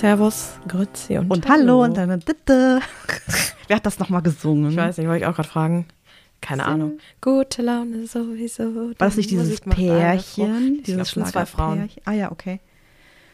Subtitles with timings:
[0.00, 2.80] Servus, Grüezi und, Und hallo und dann Ditte.
[3.68, 4.70] Wer hat das nochmal gesungen?
[4.70, 5.86] Ich weiß nicht, wollte ich auch gerade fragen.
[6.40, 6.98] Keine Ahnung.
[7.20, 8.74] Gute Laune sowieso.
[8.74, 9.60] War das nicht dieses.
[9.60, 10.76] Pärchen?
[10.78, 11.74] Ich glaube, es sind zwei Frauen.
[11.90, 12.02] Schlagerpärchen?
[12.06, 12.60] Ah ja, okay.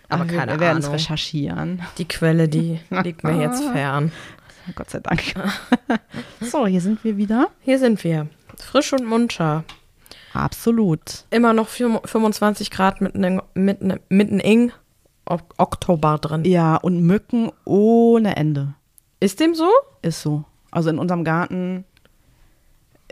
[0.09, 1.82] Aber wir- keine Wir werden es recherchieren.
[1.98, 4.10] Die Quelle, die liegt mir jetzt fern.
[4.74, 5.23] Gott sei Dank.
[6.41, 7.51] so, hier sind wir wieder.
[7.60, 8.27] Hier sind wir.
[8.59, 9.62] Frisch und munter.
[10.33, 11.27] Absolut.
[11.30, 14.80] Immer noch vier- 25 Grad mitten in, mitten, mitten in Ok-
[15.27, 16.45] Oktober drin.
[16.45, 18.75] Ja, und Mücken ohne Ende.
[19.21, 19.69] Ist dem so?
[20.02, 20.45] Ist so.
[20.71, 21.85] Also in unserem Garten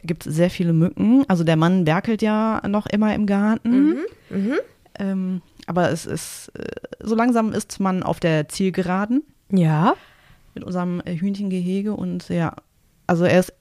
[0.02, 1.24] gibt es sehr viele Mücken.
[1.28, 3.98] Also der Mann werkelt ja noch immer im Garten.
[4.98, 6.66] Ähm, aber es ist, äh,
[7.00, 9.94] so langsam ist man auf der Zielgeraden Ja.
[10.54, 12.54] mit unserem Hühnchengehege und ja,
[13.08, 13.52] also er ist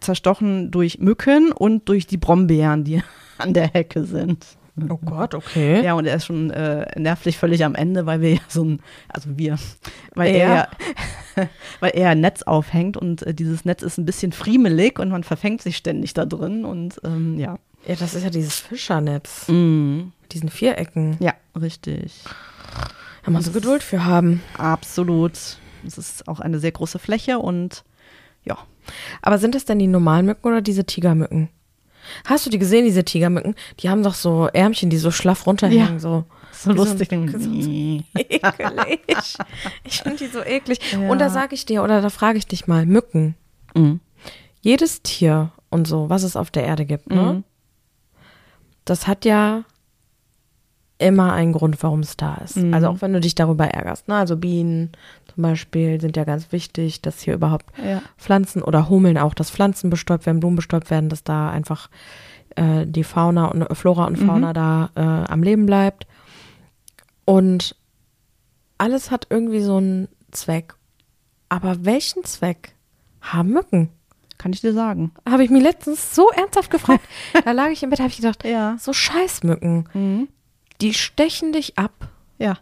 [0.00, 3.02] zerstochen durch Mücken und durch die Brombeeren, die
[3.38, 4.46] an der Hecke sind.
[4.90, 5.82] Oh Gott, okay.
[5.84, 8.80] Ja, und er ist schon äh, nervlich völlig am Ende, weil wir ja so ein,
[9.08, 9.58] also wir,
[10.14, 10.48] weil Er?
[10.48, 10.54] er,
[11.36, 11.48] ja-
[11.80, 15.24] weil er ein Netz aufhängt und äh, dieses Netz ist ein bisschen friemelig und man
[15.24, 17.58] verfängt sich ständig da drin und ähm, ja.
[17.86, 19.48] Ja, das ist ja dieses Fischernetz.
[19.48, 21.16] Mm, Mit diesen Vierecken.
[21.20, 22.22] ja, richtig.
[23.24, 24.40] Da musst du Geduld für haben.
[24.56, 25.32] Absolut.
[25.86, 27.84] Es ist auch eine sehr große Fläche und
[28.44, 28.56] ja.
[29.20, 31.48] Aber sind es denn die normalen Mücken oder diese Tigermücken?
[32.26, 33.54] Hast du die gesehen, diese Tigermücken?
[33.80, 35.98] Die haben doch so Ärmchen, die so schlaff runterhängen, Ja.
[35.98, 36.24] so.
[36.52, 37.08] So Wie so lustig.
[37.10, 37.48] so-
[38.18, 39.36] Ekelig.
[39.84, 40.78] Ich finde die so eklig.
[40.92, 41.08] Ja.
[41.10, 43.34] Und da sage ich dir, oder da frage ich dich mal, Mücken.
[43.74, 44.00] Mhm.
[44.60, 47.22] Jedes Tier und so, was es auf der Erde gibt, ne?
[47.34, 47.44] Mhm.
[48.84, 49.64] Das hat ja
[51.02, 52.56] immer einen Grund, warum es da ist.
[52.56, 52.72] Mhm.
[52.74, 54.14] Also auch wenn du dich darüber ärgerst, ne?
[54.16, 54.92] Also Bienen
[55.34, 58.02] zum Beispiel sind ja ganz wichtig, dass hier überhaupt Ja.
[58.18, 61.90] Pflanzen oder Hummeln auch, dass Pflanzen bestäubt werden, Blumen bestäubt werden, dass da einfach
[62.56, 66.06] äh, die Fauna und äh, Flora und Fauna da äh, am Leben bleibt.
[67.24, 67.76] Und
[68.78, 70.74] alles hat irgendwie so einen Zweck.
[71.48, 72.74] Aber welchen Zweck
[73.20, 73.90] haben Mücken?
[74.38, 75.12] Kann ich dir sagen.
[75.28, 77.04] Habe ich mich letztens so ernsthaft gefragt.
[77.44, 78.76] da lag ich im Bett, habe ich gedacht, Ja.
[78.78, 80.28] so Scheißmücken, Mhm.
[80.82, 81.92] Die stechen dich ab.
[82.38, 82.58] Ja.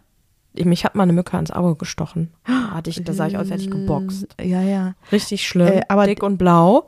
[0.53, 2.31] Ich- Mich hat mal eine Mücke ans Auge gestochen.
[2.45, 4.27] Da, hatte ich, da sah ich aus, als hätte ich geboxt.
[4.41, 4.95] Ja, ja.
[5.11, 5.67] Richtig schlimm.
[5.67, 6.87] Äh, aber dick und blau.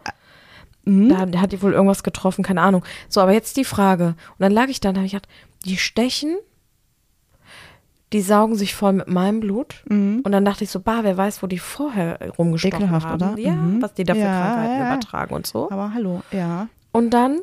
[0.85, 1.09] Mhm.
[1.09, 2.83] Da, da hat die wohl irgendwas getroffen, keine Ahnung.
[3.07, 4.07] So, aber jetzt die Frage.
[4.07, 5.29] Und dann lag ich da und habe ich gedacht,
[5.66, 6.35] die stechen,
[8.11, 9.83] die saugen sich voll mit meinem Blut.
[9.89, 10.21] Mhm.
[10.23, 13.15] Und dann dachte ich so, bah, wer weiß, wo die vorher rumgestochen Ekelhaft, haben.
[13.15, 13.38] oder?
[13.39, 13.81] Ja, Mhm.
[13.81, 14.94] was die da für Ja, Krankheiten ja.
[14.94, 15.71] übertragen und so.
[15.71, 16.67] Aber hallo, ja.
[16.91, 17.39] Und dann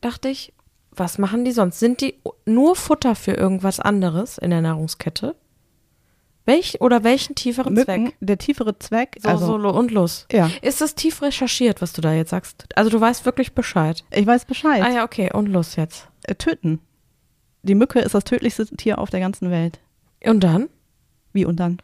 [0.00, 0.52] dachte ich,
[0.96, 1.78] was machen die sonst?
[1.78, 2.14] Sind die
[2.44, 5.34] nur Futter für irgendwas anderes in der Nahrungskette?
[6.44, 8.16] Welch oder welchen tieferen Mücken, Zweck?
[8.20, 10.26] der tiefere Zweck, So, also solo und los.
[10.30, 12.66] ja, Ist das tief recherchiert, was du da jetzt sagst?
[12.76, 14.04] Also du weißt wirklich Bescheid.
[14.12, 14.80] ich weiß Bescheid.
[14.84, 16.06] Ah ja, okay, und los jetzt.
[16.22, 16.78] Äh, Töten.
[17.62, 19.80] Die Mücke ist das tödlichste Tier auf der ganzen Welt.
[20.24, 20.68] Und dann?
[21.32, 21.78] Wie und dann?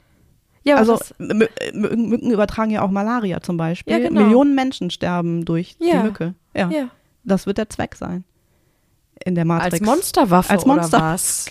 [0.62, 3.94] Ja, also was, Mü- äh, Mü- Mücken übertragen ja auch Malaria zum Beispiel.
[3.94, 4.20] Ja, genau.
[4.22, 5.96] Millionen Menschen sterben durch Ja.
[5.98, 6.34] die Mücke.
[6.54, 6.88] Ja, ja.
[7.24, 8.22] das wird der Zweck sein.
[9.24, 9.74] In der Matrix.
[9.74, 11.46] Als Monsterwaffe Als oder Monster- was?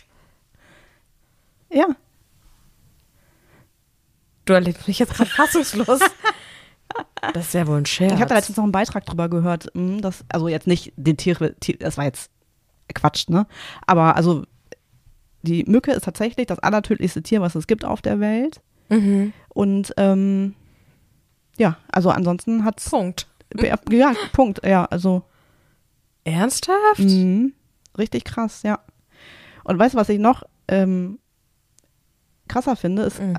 [1.70, 1.88] Ja.
[4.46, 6.00] Du erlebst mich jetzt gerade fassungslos.
[7.34, 8.14] das ist ja wohl ein Scherz.
[8.14, 11.16] Ich habe da letztens noch einen Beitrag drüber gehört, mh, dass, also jetzt nicht den
[11.18, 11.36] Tier,
[11.80, 12.32] das war jetzt
[12.94, 13.48] Quatsch, ne?
[13.88, 14.44] Aber also
[15.44, 18.62] die Mücke ist tatsächlich das allertödlichste Tier, was es gibt auf der Welt.
[18.90, 19.34] mhm.
[19.50, 20.56] Und ähm,
[21.58, 23.28] ja, also ansonsten hat's Punkt.
[23.60, 25.24] ja, Punkt, ja, also
[26.24, 27.00] Ernsthaft?
[27.00, 27.54] Mhm.
[27.98, 28.80] Richtig krass, ja.
[29.64, 31.20] Und weißt du, was ich noch ähm,
[32.48, 33.38] krasser finde, ist, Mhm.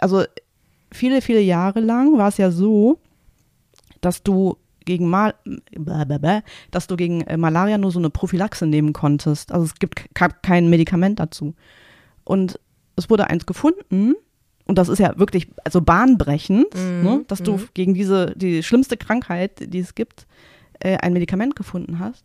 [0.00, 0.24] also
[0.92, 2.98] viele, viele Jahre lang war es ja so,
[4.00, 4.56] dass du
[4.86, 5.34] gegen Mal,
[5.72, 9.52] blablabla, dass du gegen äh, Malaria nur so eine Prophylaxe nehmen konntest.
[9.52, 11.54] Also es gibt ke- kein Medikament dazu.
[12.24, 12.58] Und
[12.96, 14.14] es wurde eins gefunden,
[14.66, 17.68] und das ist ja wirklich also bahnbrechend, Mhm, ne, dass du mhm.
[17.74, 20.26] gegen diese, die schlimmste Krankheit, die es gibt,
[20.80, 22.24] äh, ein Medikament gefunden hast.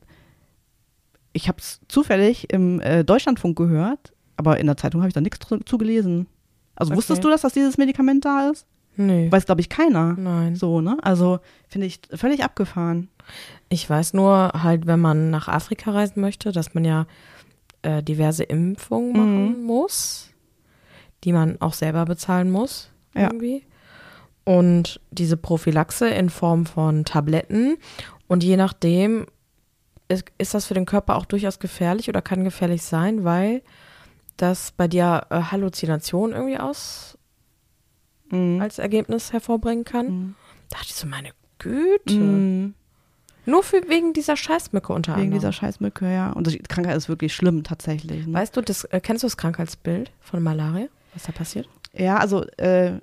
[1.34, 5.22] Ich habe es zufällig im äh, Deutschlandfunk gehört, aber in der Zeitung habe ich da
[5.22, 6.28] nichts zu gelesen.
[6.76, 6.98] Also Okay.
[6.98, 8.66] wusstest du, dass das dieses Medikament da ist?
[8.98, 9.30] Nee.
[9.32, 10.14] Weiß, glaube ich, keiner.
[10.14, 10.56] Nein.
[10.56, 10.98] So, ne?
[11.02, 13.10] Also finde ich völlig abgefahren.
[13.68, 17.06] Ich weiß nur halt, wenn man nach Afrika reisen möchte, dass man ja
[17.82, 20.30] äh, diverse Impfungen machen muss,
[21.26, 23.24] die man auch selber bezahlen muss Ja.
[23.24, 23.64] irgendwie.
[24.46, 27.78] Und diese Prophylaxe in Form von Tabletten.
[28.28, 29.26] Und je nachdem
[30.08, 33.62] ist, ist das für den Körper auch durchaus gefährlich oder kann gefährlich sein, weil
[34.38, 37.18] das bei dir äh, Halluzinationen irgendwie aus
[38.32, 38.60] Mhm.
[38.60, 40.08] als Ergebnis hervorbringen kann.
[40.08, 40.36] Mhm.
[40.70, 41.30] Da dachte ich so, meine
[41.60, 42.16] Güte.
[42.16, 42.74] Mhm.
[43.46, 45.40] Nur für wegen dieser Scheißmücke unter Wegen anderem.
[45.40, 46.32] dieser Scheißmücke, ja.
[46.32, 48.26] Und die Krankheit ist wirklich schlimm tatsächlich.
[48.26, 48.34] Ne?
[48.34, 50.88] Weißt du, das, äh, kennst du das Krankheitsbild von Malaria?
[51.14, 51.70] Was da passiert?
[51.94, 52.94] Ja, also äh,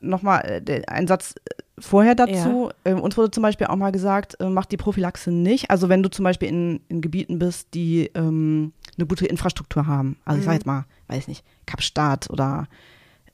[0.00, 1.34] nochmal äh, ein Satz
[1.78, 2.68] vorher dazu.
[2.68, 2.92] Ja.
[2.92, 5.70] Ähm, uns wurde zum Beispiel auch mal gesagt, äh, mach die Prophylaxe nicht.
[5.70, 10.16] Also wenn du zum Beispiel in, in Gebieten bist, die ähm, eine gute Infrastruktur haben.
[10.24, 10.58] Also ich sage mhm.
[10.58, 12.68] jetzt mal, weiß ich nicht, Kapstadt oder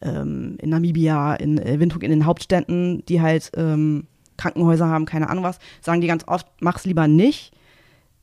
[0.00, 4.06] ähm, in Namibia, in äh, Windhoek, in den Hauptstädten, die halt ähm,
[4.37, 7.52] Krankenhäuser haben, keine Ahnung was, sagen die ganz oft, mach's lieber nicht,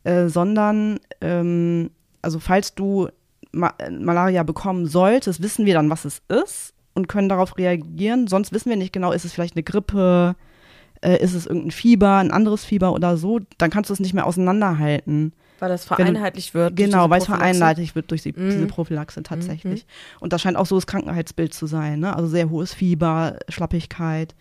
[0.05, 1.91] äh, sondern ähm,
[2.21, 3.09] also falls du
[3.51, 8.27] Ma Malaria bekommen solltest, wissen wir dann, was es ist und können darauf reagieren.
[8.27, 10.35] Sonst wissen wir nicht genau, ist es vielleicht eine Grippe,
[11.01, 13.39] äh, ist es irgendein Fieber, ein anderes Fieber oder so.
[13.57, 15.33] Dann kannst du es nicht mehr auseinanderhalten.
[15.59, 16.75] Weil das vereinheitlicht wird.
[16.75, 18.49] Genau, weil es vereinheitlicht wird durch die, mhm.
[18.49, 19.85] diese Prophylaxe tatsächlich.
[19.85, 20.21] Mhm.
[20.21, 21.99] Und das scheint auch so das Krankheitsbild zu sein.
[21.99, 22.15] Ne?
[22.15, 24.35] Also sehr hohes Fieber, Schlappigkeit.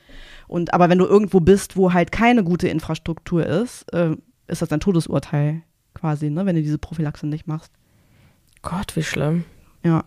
[0.48, 4.16] Und aber wenn du irgendwo bist, wo halt keine gute Infrastruktur ist, äh,
[4.48, 5.62] ist das ein Todesurteil
[5.94, 6.44] quasi, ne?
[6.46, 7.72] wenn du diese Prophylaxe nicht machst.
[8.62, 9.44] Gott, wie schlimm.
[9.84, 10.04] Ja.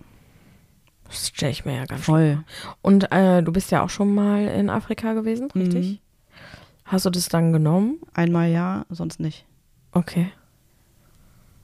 [1.07, 2.33] Das stelle ich mir ja ganz Voll.
[2.33, 2.73] Schlimm.
[2.81, 5.85] Und äh, du bist ja auch schon mal in Afrika gewesen, richtig?
[5.85, 5.99] Mhm.
[6.85, 7.99] Hast du das dann genommen?
[8.13, 9.45] Einmal ja, sonst nicht.
[9.91, 10.31] Okay.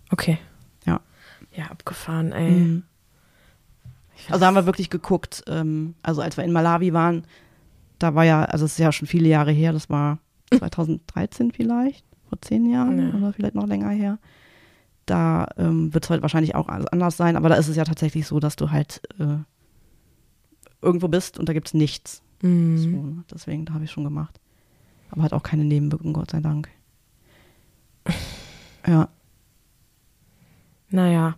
[0.10, 0.38] Okay.
[0.86, 1.02] Ja.
[1.56, 2.52] Ja, abgefahren, ey.
[2.52, 2.84] Mhm.
[4.30, 7.26] Also haben wir wirklich geguckt, ähm, also als wir in Malawi waren,
[8.00, 10.20] da war ja, also es ist ja schon viele Jahre her, das war
[10.58, 13.18] 2013 vielleicht, vor zehn Jahren ja.
[13.18, 14.20] oder vielleicht noch länger her.
[15.06, 18.26] Da ähm, wird es heute wahrscheinlich auch anders sein, aber da ist es ja tatsächlich
[18.26, 19.38] so, dass du halt äh,
[20.82, 22.22] irgendwo bist und da gibt es nichts.
[22.42, 22.78] Mhm.
[22.78, 23.24] So, ne?
[23.34, 24.40] deswegen, da habe ich schon gemacht.
[25.10, 26.70] Aber hat auch keine Nebenwirkungen, Gott sei Dank.
[28.86, 29.08] Ja.
[30.90, 31.38] Naja,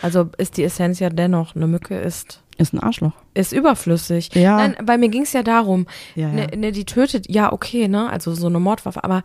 [0.00, 2.42] also ist die Essenz ja dennoch, eine Mücke ist.
[2.58, 3.12] Ist ein Arschloch.
[3.34, 4.34] Ist überflüssig.
[4.34, 4.56] Ja.
[4.56, 6.34] Nein, bei mir ging es ja darum, ja, ja.
[6.34, 8.08] Ne, ne, die tötet, ja, okay, ne?
[8.08, 9.24] Also so eine Mordwaffe, aber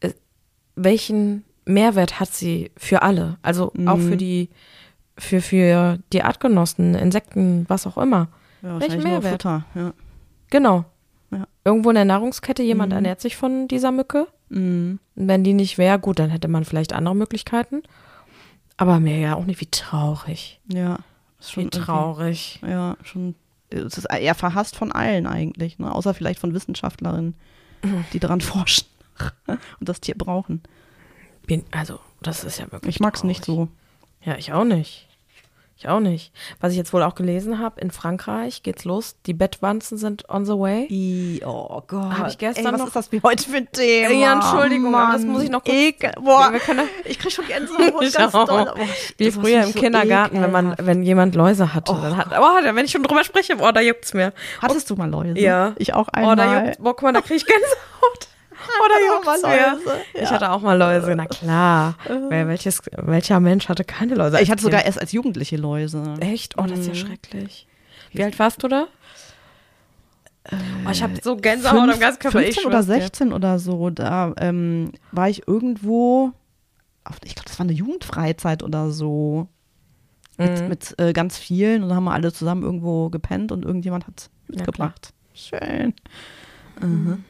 [0.00, 0.12] äh,
[0.74, 3.38] welchen Mehrwert hat sie für alle?
[3.42, 3.88] Also mhm.
[3.88, 4.48] auch für die,
[5.18, 8.28] für, für die Artgenossen, Insekten, was auch immer.
[8.62, 9.42] Ja, welchen Mehrwert?
[9.42, 9.92] Futter, ja.
[10.50, 10.84] Genau.
[11.30, 11.46] Ja.
[11.64, 12.96] Irgendwo in der Nahrungskette, jemand mhm.
[12.96, 14.28] ernährt sich von dieser Mücke.
[14.48, 15.00] Mhm.
[15.16, 17.82] Und wenn die nicht wäre, gut, dann hätte man vielleicht andere Möglichkeiten.
[18.76, 20.60] Aber mir ja auch nicht, wie traurig.
[20.72, 20.98] Ja.
[21.40, 22.60] Ist schon wie traurig.
[22.66, 23.34] Ja, schon.
[23.70, 25.92] Es ist eher verhasst von allen eigentlich, ne?
[25.92, 27.34] außer vielleicht von Wissenschaftlerinnen,
[27.82, 28.04] mhm.
[28.12, 28.86] die daran forschen
[29.80, 30.62] und das Tier brauchen.
[31.46, 32.96] Bin, also, das ist ja wirklich.
[32.96, 33.68] Ich mag es nicht so.
[34.22, 35.06] Ja, ich auch nicht.
[35.78, 36.32] Ich auch nicht.
[36.58, 39.16] Was ich jetzt wohl auch gelesen habe, in Frankreich geht's los.
[39.26, 40.86] Die Bettwanzen sind on the way.
[40.88, 42.16] I, oh Gott.
[42.16, 42.86] Habe ich gestern Ey, was noch.
[42.86, 44.10] ist das wie heute für ein Thema?
[44.10, 45.12] Ja, Entschuldigung, Mann.
[45.12, 45.76] das muss ich noch kurz.
[45.76, 46.12] Ekel.
[46.18, 48.72] Boah, wir können, ich krieg schon Gänsehaut ich ganz doll.
[48.74, 48.80] Oh,
[49.18, 51.92] wie früher im so Kindergarten, wenn man, wenn jemand Läuse hatte.
[51.92, 51.98] Oh.
[52.00, 54.32] Dann hat, oh, wenn ich schon drüber spreche, boah, da juckt's mir.
[54.62, 55.38] Hattest du mal Läuse?
[55.38, 55.74] Ja.
[55.76, 56.32] Ich auch einmal.
[56.32, 58.28] Oh, da juckt, boah, guck mal, da krieg ich Gänsehaut.
[58.84, 58.94] Oder
[59.42, 59.56] mir?
[60.14, 60.22] Ja.
[60.22, 61.96] Ich hatte auch mal Läuse, na klar.
[62.28, 64.40] Wer, welches, welcher Mensch hatte keine Läuse?
[64.40, 66.14] Ich hatte sogar erst als Jugendliche Läuse.
[66.20, 66.58] Echt?
[66.58, 67.08] Oh, das ist ja mhm.
[67.08, 67.66] schrecklich.
[68.12, 68.86] Wie alt warst du da?
[70.52, 72.40] Oh, ich habe so Gänsehaut Fünf, am ganzen Körper.
[72.40, 73.34] 15 oder 16 dir.
[73.34, 73.90] oder so.
[73.90, 76.32] Da ähm, war ich irgendwo,
[77.04, 79.48] auf, ich glaube, das war eine Jugendfreizeit oder so.
[80.38, 80.68] Mit, mhm.
[80.68, 85.14] mit äh, ganz vielen und haben wir alle zusammen irgendwo gepennt und irgendjemand hat mitgebracht.
[85.32, 85.94] Ja, Schön.
[86.80, 87.24] Mhm.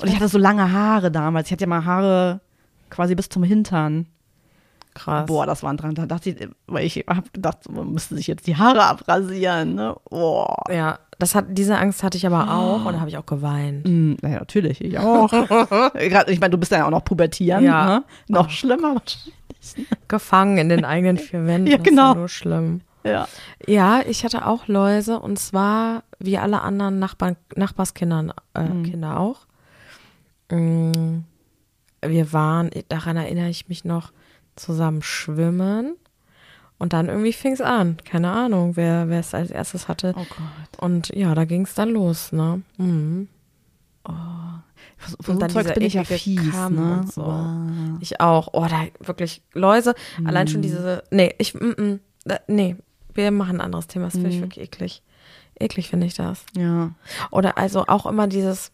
[0.00, 1.46] Und ich hatte so lange Haare damals.
[1.46, 2.40] Ich hatte ja mal Haare
[2.90, 4.06] quasi bis zum Hintern.
[4.94, 5.26] Krass.
[5.26, 5.94] Boah, das waren dran.
[5.94, 9.74] Da dachte ich, weil ich habe gedacht, man müsste sich jetzt die Haare abrasieren.
[9.74, 9.96] Ne?
[10.08, 10.56] Boah.
[10.70, 13.86] Ja, das hat, diese Angst hatte ich aber auch und da habe ich auch geweint.
[13.86, 15.32] Mm, naja, natürlich, ich auch.
[15.94, 17.64] ich meine, du bist ja auch noch pubertieren.
[17.64, 17.86] Ja.
[17.86, 18.04] Ne?
[18.28, 18.50] Noch oh.
[18.50, 19.34] schlimmer wahrscheinlich.
[20.08, 21.70] Gefangen in den eigenen vier Wänden.
[21.70, 22.14] Ja, genau.
[22.14, 22.60] Das ist ja genau.
[22.60, 22.80] nur schlimm.
[23.04, 23.28] Ja.
[23.66, 28.82] Ja, ich hatte auch Läuse und zwar wie alle anderen Nachbarn, Nachbarskindern, äh, mhm.
[28.84, 29.46] Kinder auch.
[30.50, 31.18] Mm,
[32.02, 34.12] wir waren, daran erinnere ich mich noch,
[34.56, 35.96] zusammen schwimmen.
[36.78, 37.96] Und dann irgendwie fing es an.
[38.04, 40.12] Keine Ahnung, wer wer es als erstes hatte.
[40.16, 40.82] Oh Gott.
[40.82, 42.62] Und ja, da ging es dann los, ne?
[42.78, 43.28] Mhm.
[44.06, 44.12] Oh.
[45.28, 47.04] und dann Zeugs bin ich ja fies, ne?
[47.10, 47.22] So.
[47.22, 47.98] Wow.
[48.00, 48.48] Ich auch.
[48.52, 49.94] Oh, da wirklich Läuse.
[50.18, 50.26] Mhm.
[50.26, 51.04] Allein schon diese.
[51.10, 51.54] Nee, ich.
[51.54, 52.00] Mm, mm,
[52.48, 52.76] nee,
[53.14, 54.06] wir machen ein anderes Thema.
[54.06, 54.42] Das finde ich mhm.
[54.42, 55.02] wirklich eklig.
[55.58, 56.44] Eklig finde ich das.
[56.56, 56.90] Ja.
[57.30, 58.72] Oder also auch immer dieses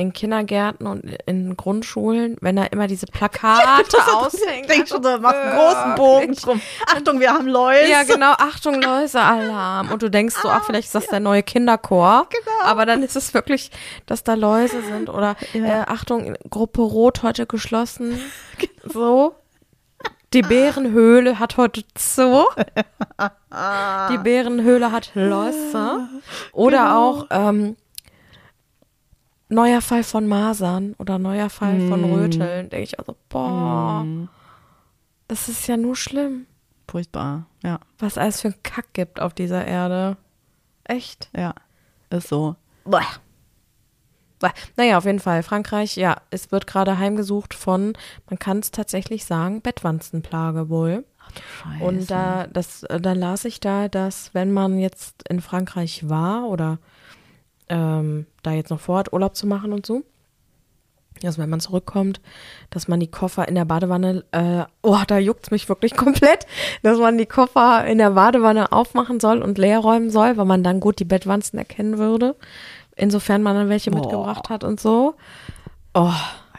[0.00, 4.66] in Kindergärten und in Grundschulen, wenn da immer diese Plakate aushängen.
[4.66, 6.60] Denk schon so, mach einen großen Bogen drum.
[6.86, 7.90] Achtung, wir haben Läuse.
[7.90, 9.90] Ja, genau, Achtung, Läuse-Alarm.
[9.92, 12.28] Und du denkst so, ach, vielleicht ist das der neue Kinderchor.
[12.30, 12.70] Genau.
[12.70, 13.70] Aber dann ist es wirklich,
[14.06, 15.10] dass da Läuse sind.
[15.10, 15.82] Oder ja.
[15.82, 18.18] äh, Achtung, Gruppe Rot heute geschlossen.
[18.58, 18.92] Genau.
[18.92, 19.39] So.
[20.34, 22.46] Die Bärenhöhle hat heute zu.
[23.18, 26.08] Die Bärenhöhle hat Läuse.
[26.52, 27.00] Oder genau.
[27.00, 27.76] auch ähm,
[29.48, 31.88] neuer Fall von Masern oder neuer Fall mm.
[31.88, 32.70] von Röteln.
[32.70, 34.28] Denke ich also, boah, mm.
[35.26, 36.46] das ist ja nur schlimm.
[36.86, 37.80] Furchtbar, ja.
[37.98, 40.16] Was alles für ein Kack gibt auf dieser Erde.
[40.84, 41.28] Echt?
[41.36, 41.54] Ja,
[42.10, 42.54] ist so.
[42.84, 43.02] Boah.
[44.76, 45.42] Naja, auf jeden Fall.
[45.42, 47.92] Frankreich, ja, es wird gerade heimgesucht von,
[48.28, 51.04] man kann es tatsächlich sagen, Bettwanzenplage wohl.
[51.62, 51.84] Scheiße.
[51.84, 56.78] Und da, das, da las ich da, dass wenn man jetzt in Frankreich war oder
[57.68, 60.02] ähm, da jetzt noch vorhat, Urlaub zu machen und so,
[61.24, 62.20] also wenn man zurückkommt,
[62.70, 66.46] dass man die Koffer in der Badewanne, äh, oh, da juckt's mich wirklich komplett,
[66.82, 70.62] dass man die Koffer in der Badewanne aufmachen soll und leer räumen soll, weil man
[70.62, 72.36] dann gut die Bettwanzen erkennen würde,
[73.00, 74.00] insofern man dann welche Boah.
[74.00, 75.14] mitgebracht hat und so.
[75.94, 76.12] Oh,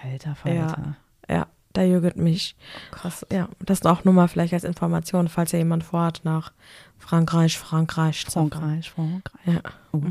[0.03, 0.95] Alter Falter.
[1.29, 2.55] ja, da juckt mich.
[3.03, 6.51] Das, ja, das auch nur mal vielleicht als Information, falls ja jemand vorhat, nach
[6.99, 8.25] Frankreich, Frankreich.
[8.25, 9.45] Frankreich, Frankreich.
[9.45, 9.61] Ja.
[9.93, 10.01] Oh.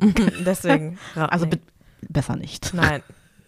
[0.46, 0.98] Deswegen.
[1.16, 1.58] Also be-
[2.08, 2.72] besser nicht.
[2.72, 3.02] Nein.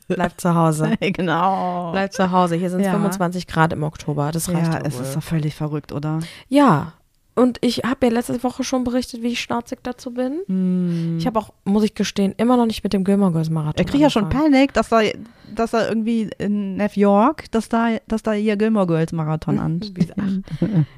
[0.09, 0.97] Bleib zu Hause.
[1.01, 1.93] genau.
[1.93, 2.57] Bleib zu Hause.
[2.57, 2.93] Hier sind es Ja.
[2.93, 4.33] 25 Grad im Oktober.
[4.33, 5.03] Das reicht ja, es wohl.
[5.05, 6.19] ist doch völlig verrückt, oder?
[6.49, 6.95] Ja.
[7.41, 10.43] Und ich habe ja letzte Woche schon berichtet, wie ich schnauzig dazu bin.
[10.47, 11.17] Hm.
[11.19, 13.79] Ich habe auch, muss ich gestehen, immer noch nicht mit dem Gilmore Girls Marathon.
[13.79, 14.29] Er kriegt ja schon.
[14.29, 15.01] Panik, dass da,
[15.55, 19.81] dass da irgendwie in New York, dass da, dass da hier Gilmore Girls Marathon an.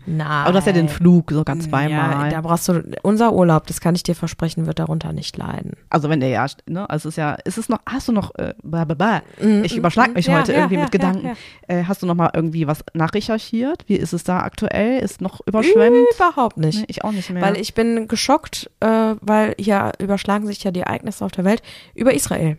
[0.07, 0.27] Nein.
[0.27, 2.25] Aber du hast ja den Flug sogar zweimal.
[2.25, 5.73] Ja, da brauchst du, unser Urlaub, das kann ich dir versprechen, wird darunter nicht leiden.
[5.91, 8.35] also wenn der ja, ne, also es ist ja, ist es noch, hast du noch,
[8.37, 9.23] äh, bla, bla, bla.
[9.63, 11.27] ich überschlag mich Ja, heute ja, irgendwie ja, mit Gedanken.
[11.27, 11.35] ja,
[11.69, 13.85] Äh, hast du noch mal irgendwie was nachrecherchiert?
[13.87, 14.99] Wie ist es da aktuell?
[15.01, 15.97] Ist noch überschwemmt?
[16.15, 16.79] Überhaupt nicht.
[16.81, 17.43] Nee, ich auch nicht mehr.
[17.43, 21.63] Weil ich bin geschockt, äh, weil hier überschlagen sich ja die Ereignisse auf der Welt
[21.95, 22.59] über Israel.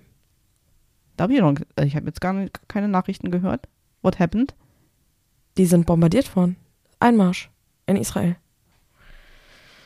[1.17, 3.67] Da hab ich noch, äh, ich habe jetzt gar nicht, keine Nachrichten gehört.
[4.01, 4.55] What happened?
[5.57, 6.55] Die sind bombardiert worden.
[6.99, 7.49] Einmarsch
[7.85, 8.35] in Israel.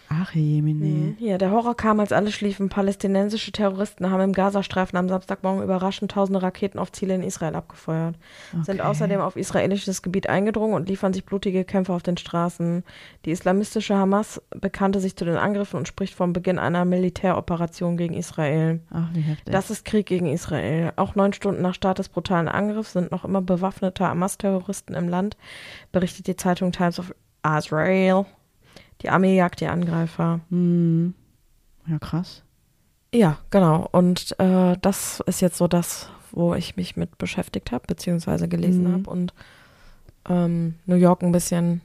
[0.10, 1.16] Ach, Jemini.
[1.20, 2.70] Ja, der Horror kam, als alle schliefen.
[2.70, 8.16] Palästinensische Terroristen haben im Gazastreifen am Samstagmorgen überraschend tausende Raketen auf Ziele in Israel abgefeuert.
[8.64, 8.90] Sind Okay.
[8.90, 12.84] außerdem auf israelisches Gebiet eingedrungen und liefern sich blutige Kämpfe auf den Straßen.
[13.26, 18.14] Die islamistische Hamas bekannte sich zu den Angriffen und spricht vom Beginn einer Militäroperation gegen
[18.14, 18.80] Israel.
[18.92, 19.52] Ach, wie heftig.
[19.52, 20.94] Das ist Krieg gegen Israel.
[20.96, 25.36] Auch neun Stunden nach Start des brutalen Angriffs sind noch immer bewaffnete Hamas-Terroristen im Land,
[25.92, 27.14] berichtet die Zeitung Times of
[27.58, 28.26] Israel.
[29.02, 30.40] Die Armee jagt die Angreifer.
[30.50, 31.14] Hm.
[31.88, 32.44] Ja, krass.
[33.14, 33.88] Ja, genau.
[33.92, 38.84] Und äh, das ist jetzt so das, wo ich mich mit beschäftigt habe, beziehungsweise gelesen
[38.86, 38.94] Mhm.
[38.94, 39.34] habe und
[40.30, 41.82] ähm, New York ein bisschen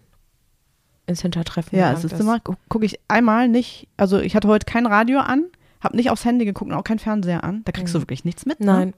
[1.07, 4.66] ins Hintertreffen Ja, es ist immer, gu- gucke ich einmal nicht, also ich hatte heute
[4.66, 5.45] kein Radio an,
[5.81, 7.62] habe nicht aufs Handy geguckt und auch kein Fernseher an.
[7.64, 8.02] Da kriegst du Mhm.
[8.02, 8.61] wirklich nichts mit.
[8.61, 8.95] Nein.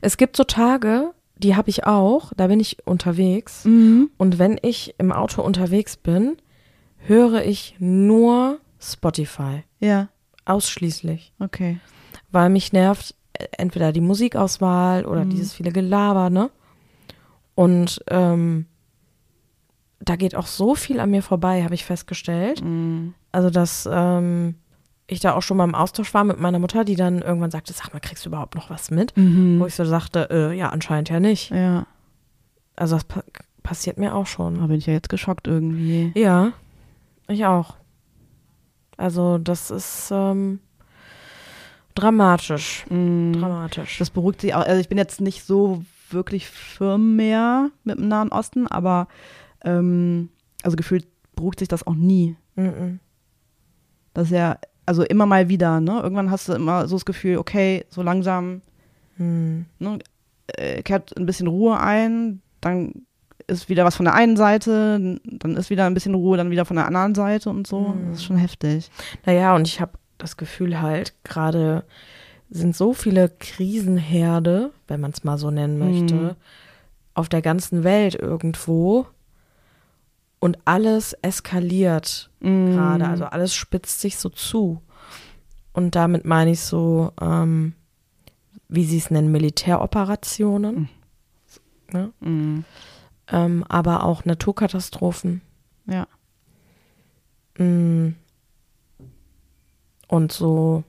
[0.00, 3.64] Es gibt so Tage, die habe ich auch, da bin ich unterwegs.
[3.64, 3.70] Ne?
[3.72, 4.10] Mhm.
[4.16, 6.36] Und wenn ich im Auto unterwegs bin,
[7.06, 9.64] höre ich nur Spotify.
[9.80, 10.08] Ja,
[10.46, 11.32] Ausschließlich.
[11.38, 11.78] okay.
[12.30, 15.30] Weil mich nervt äh, entweder die Musikauswahl oder Mhm.
[15.30, 16.50] dieses viele Gelaber, ne?
[17.54, 18.66] Und ähm,
[20.00, 22.62] da geht auch so viel an mir vorbei, habe ich festgestellt.
[22.62, 23.14] Mhm.
[23.32, 24.56] Also, dass ähm,
[25.06, 27.72] ich da auch schon mal im Austausch war mit meiner Mutter, die dann irgendwann sagte,
[27.72, 29.16] sag mal, kriegst du überhaupt noch was mit?
[29.16, 29.60] Mhm.
[29.60, 31.50] Wo ich so sagte, äh, ja, anscheinend ja nicht.
[31.50, 31.86] Ja,
[32.76, 33.22] Also das pa
[33.62, 34.58] passiert mir auch schon.
[34.58, 36.12] da bin ich ja jetzt geschockt irgendwie.
[36.14, 36.52] Ja,
[37.28, 37.76] ich auch.
[38.96, 40.60] Also das ist ähm,
[41.94, 42.84] dramatisch.
[42.90, 43.34] Mhm.
[43.34, 43.98] Dramatisch.
[43.98, 44.64] Das beruhigt sich auch.
[44.64, 49.08] Also ich bin jetzt nicht so wirklich firm mehr mit dem Nahen Osten, aber
[49.62, 50.28] ähm,
[50.62, 52.36] also gefühlt beruhigt sich das auch nie.
[52.54, 53.00] Mhm.
[54.12, 56.00] Das ist ja, also immer mal wieder, ne?
[56.00, 58.62] Irgendwann hast du immer so das Gefühl, okay, so langsam
[59.16, 59.66] Mhm.
[59.78, 59.98] ne,
[60.48, 63.06] äh, kehrt ein bisschen Ruhe ein, dann
[63.46, 66.64] ist wieder was von der einen Seite, dann ist wieder ein bisschen Ruhe, dann wieder
[66.64, 67.80] von der anderen Seite und so.
[67.80, 68.10] Mhm.
[68.10, 68.90] Das ist schon heftig.
[69.26, 71.84] Naja, und ich habe das Gefühl halt, gerade
[72.50, 76.30] sind so viele Krisenherde, wenn man es mal so nennen möchte, Mhm.
[77.14, 79.06] auf der ganzen Welt irgendwo.
[80.38, 82.72] Und alles eskaliert Mhm.
[82.74, 84.80] gerade, also alles spitzt sich so zu.
[85.72, 87.74] Und damit meine ich so, ähm,
[88.68, 90.88] wie sie es nennen, Militäroperationen,
[91.92, 92.12] ne?
[93.30, 93.36] Mhm.
[93.36, 95.40] ähm, aber auch Naturkatastrophen.
[95.86, 96.06] Ja.
[97.58, 98.14] Mm.
[100.08, 100.84] Und so,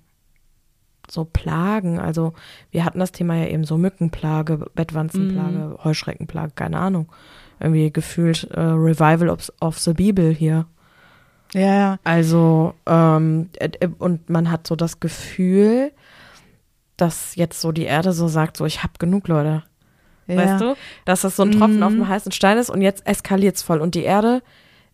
[1.09, 2.33] so Plagen, also
[2.71, 7.11] wir hatten das Thema ja eben so Mückenplage, Bettwanzenplage, Heuschreckenplage, keine Ahnung.
[7.59, 10.65] Irgendwie gefühlt äh, Revival of, of the Bible hier.
[11.53, 11.99] Ja, ja.
[12.03, 15.91] Also, ähm, äh, äh, und man hat so das Gefühl,
[16.97, 19.63] dass jetzt so die Erde so sagt, so ich hab genug, Leute.
[20.27, 20.35] Ja.
[20.37, 20.75] Weißt du?
[21.05, 21.83] Dass das so ein Tropfen Mhm.
[21.83, 23.79] auf dem heißen Stein ist und jetzt eskaliert's voll.
[23.79, 24.41] Und die Erde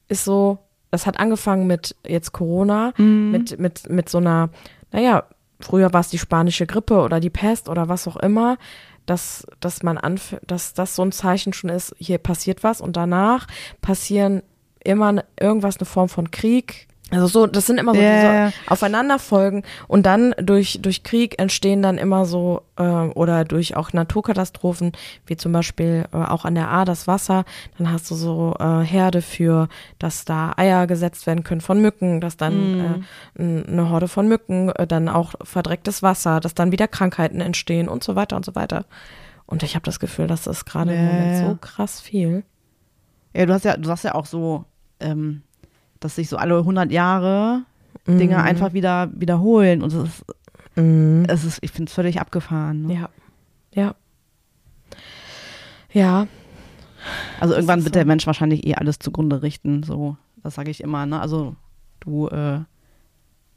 [0.08, 0.60] ist so,
[0.92, 3.32] das hat angefangen mit jetzt Corona, Mhm.
[3.32, 4.50] mit, mit, mit so einer,
[4.92, 5.24] naja,
[5.60, 8.58] früher war es die spanische Grippe oder die Pest oder was auch immer,
[9.06, 12.98] dass, dass man anf dass das so ein Zeichen schon ist, hier passiert was und
[12.98, 13.48] danach
[13.82, 14.44] passieren
[14.84, 18.48] immer irgendwas, eine Form von Krieg, Also so, das sind immer so Ja.
[18.48, 23.92] diese Aufeinanderfolgen und dann durch, durch Krieg entstehen dann immer so, äh, oder durch auch
[23.94, 24.94] Naturkatastrophen,
[25.26, 27.44] wie zum Beispiel äh, auch an der A das Wasser,
[27.78, 29.68] dann hast du so äh, Herde für,
[30.00, 33.04] dass da Eier gesetzt werden können von Mücken, dass dann
[33.38, 37.42] äh, n- eine Horde von Mücken, äh, dann auch verdrecktes Wasser, dass dann wieder Krankheiten
[37.42, 38.86] entstehen und so weiter und so weiter.
[39.46, 42.44] Und ich habe das Gefühl, das ist gerade im Ja, Moment so krass viel.
[43.34, 44.64] Ja, du hast ja, du sagst ja auch so,
[45.02, 45.42] ähm,
[46.02, 47.62] dass sich so alle 100 Jahre
[48.08, 48.44] Dinge Mhm.
[48.44, 50.26] einfach wieder wiederholen und es ist,
[50.76, 51.26] Mhm.
[51.28, 52.88] es ist ich finde es völlig abgefahren.
[52.88, 52.94] Ne?
[52.96, 53.10] Ja.
[53.74, 53.96] Ja.
[55.92, 56.28] Ja.
[57.40, 57.98] Also irgendwann wird so.
[58.00, 61.20] der Mensch wahrscheinlich eh alles zugrunde richten, so, das sage ich immer, ne?
[61.20, 61.56] Also
[62.00, 62.60] du äh,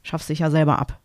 [0.03, 0.99] schaffst dich ja selber ab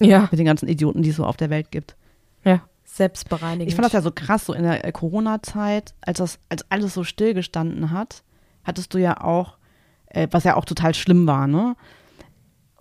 [0.00, 0.28] Ja.
[0.30, 1.96] mit den ganzen Idioten, die es so auf der Welt gibt.
[2.44, 2.62] Ja.
[2.84, 3.68] Selbstbereinigend.
[3.68, 7.04] Ich fand das ja so krass, so in der Corona-Zeit, als das, als alles so
[7.04, 8.24] stillgestanden hat,
[8.64, 9.56] hattest du ja auch,
[10.10, 11.74] äh, was ja auch total schlimm war, ne?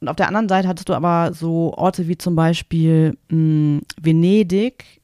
[0.02, 5.02] Und auf der anderen Seite hattest du aber so Orte wie zum Beispiel mh, Venedig,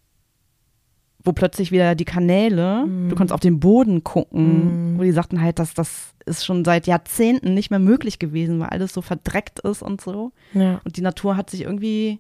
[1.24, 3.10] wo plötzlich wieder die Kanäle, Mhm.
[3.10, 6.88] du konntest auf den Boden gucken, wo die sagten halt, dass das ist schon seit
[6.88, 10.32] Jahrzehnten nicht mehr möglich gewesen, weil alles so verdreckt ist und so.
[10.54, 10.80] Ja.
[10.86, 12.20] Und die Natur hat sich irgendwie,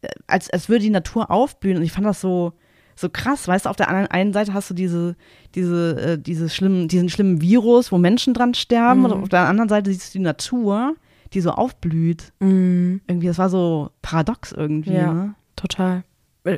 [0.00, 1.76] äh, als, als würde die Natur aufblühen.
[1.76, 2.52] Und ich fand das so,
[2.98, 5.14] so krass, weißt du, auf der anderen einen Seite hast du diese,
[5.54, 9.68] diese, äh, diese schlimmen, diesen schlimmen Virus, wo Menschen dran sterben, und auf der anderen
[9.68, 10.96] Seite siehst du die Natur,
[11.32, 12.32] die so aufblüht.
[12.40, 13.00] Mhm.
[13.06, 14.94] Irgendwie, das war so paradox irgendwie.
[14.94, 15.12] Ja.
[15.12, 15.34] Ne?
[15.54, 16.02] Total.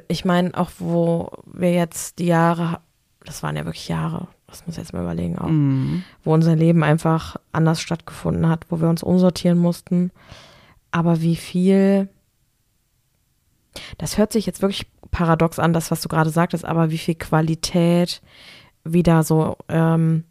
[0.09, 2.81] Ich meine, auch wo wir jetzt die Jahre,
[3.25, 6.05] das waren ja wirklich Jahre, das muss ich jetzt mal überlegen auch, Mhm.
[6.25, 10.11] wo unser Leben einfach anders stattgefunden hat, wo wir uns umsortieren mussten.
[10.91, 12.09] Aber wie viel,
[13.99, 17.15] das hört sich jetzt wirklich paradox an, das, was du gerade sagtest, aber wie viel
[17.17, 18.23] Qualität
[18.85, 20.25] wieder so ähm,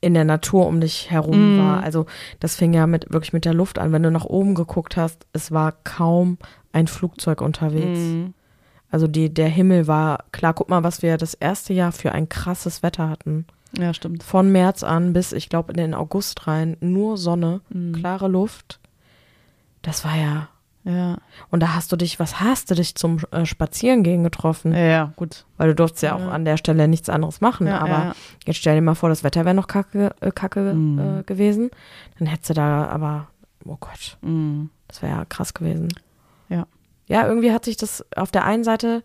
[0.00, 1.58] in der Natur um dich herum Mm.
[1.58, 1.82] war.
[1.82, 2.06] Also
[2.38, 3.90] das fing ja mit wirklich mit der Luft an.
[3.90, 6.38] Wenn du nach oben geguckt hast, es war kaum
[6.72, 7.98] ein Flugzeug unterwegs.
[7.98, 8.34] Mhm.
[8.90, 12.28] Also die, der Himmel war, klar, guck mal, was wir das erste Jahr für ein
[12.28, 13.46] krasses Wetter hatten.
[13.76, 14.22] Ja, stimmt.
[14.22, 17.92] Von März an bis, ich glaube, in den August rein, nur Sonne, Mhm.
[17.94, 18.78] klare Luft.
[19.82, 20.48] Das war ja.
[20.84, 21.18] Ja.
[21.50, 24.72] Und da hast du dich, was hast du dich zum äh, Spazierengehen getroffen?
[24.72, 25.44] ja, ja, gut.
[25.58, 26.30] Weil du durftest ja auch Ja.
[26.30, 27.66] an der Stelle nichts anderes machen.
[27.66, 28.14] Ja, aber
[28.46, 30.98] jetzt stell dir mal vor, das Wetter wäre noch kacke, äh, kacke Mhm.
[31.20, 31.70] äh, gewesen.
[32.18, 33.28] Dann hättest du da aber,
[33.66, 34.70] oh Gott, Mhm.
[34.86, 35.88] das wäre ja krass gewesen.
[36.48, 36.66] Ja.
[37.06, 39.02] Ja, irgendwie hat sich das auf der einen Seite,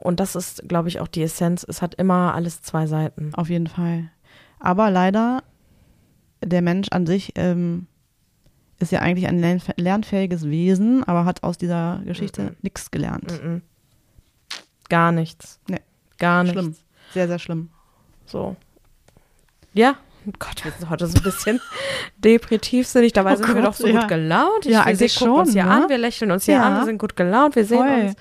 [0.00, 3.34] und das ist, glaube ich, auch die Essenz, es hat immer alles zwei Seiten.
[3.34, 4.10] Auf jeden Fall.
[4.60, 5.42] Aber leider,
[6.42, 7.86] der Mensch an sich ähm,
[8.80, 12.56] ist ja eigentlich ein lernf lernfähiges Wesen, aber hat aus dieser Geschichte Mhm.
[12.62, 13.30] nichts gelernt.
[13.42, 13.62] Mhm.
[14.88, 15.60] Gar nichts.
[15.68, 15.80] Nee.
[16.18, 16.58] Gar nichts.
[16.60, 16.76] Schlimm.
[17.12, 17.70] Sehr, sehr schlimm.
[18.26, 18.56] So.
[19.72, 19.96] Ja.
[20.26, 21.60] Oh Gott, wir sind heute so ein bisschen
[22.18, 23.12] depressiv sinnig.
[23.12, 24.00] Dabei Oh sind wir Gott, doch so ja.
[24.00, 24.64] gut gelaunt.
[24.66, 25.70] Ich, Ja, wir eigentlich sehen- gucken uns schon, hier ne?
[25.84, 26.62] an, wir lächeln uns hier Ja.
[26.64, 28.00] an, wir sind gut gelaunt, wir sehen Voll.
[28.06, 28.14] uns.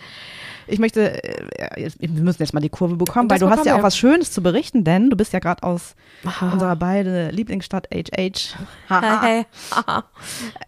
[0.68, 3.76] Ich möchte, äh, wir müssen jetzt mal die Kurve bekommen, Das weil du hast ja
[3.76, 5.96] auch was Schönes zu berichten, denn du bist ja gerade aus
[6.26, 6.52] Aha.
[6.52, 8.56] unserer beide Lieblingsstadt HH
[8.90, 9.46] Hey,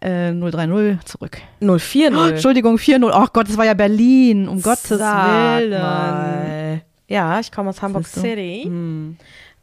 [0.00, 1.38] äh, 030 zurück.
[1.60, 2.30] 040.
[2.30, 3.10] Entschuldigung, 40.
[3.12, 5.80] Ach Gott, das war ja Berlin, um Gottes Sag Willen.
[5.80, 6.82] Mal.
[7.08, 8.06] Ja, ich komme aus Hamburg?
[8.06, 8.62] City.
[8.64, 9.16] Hm.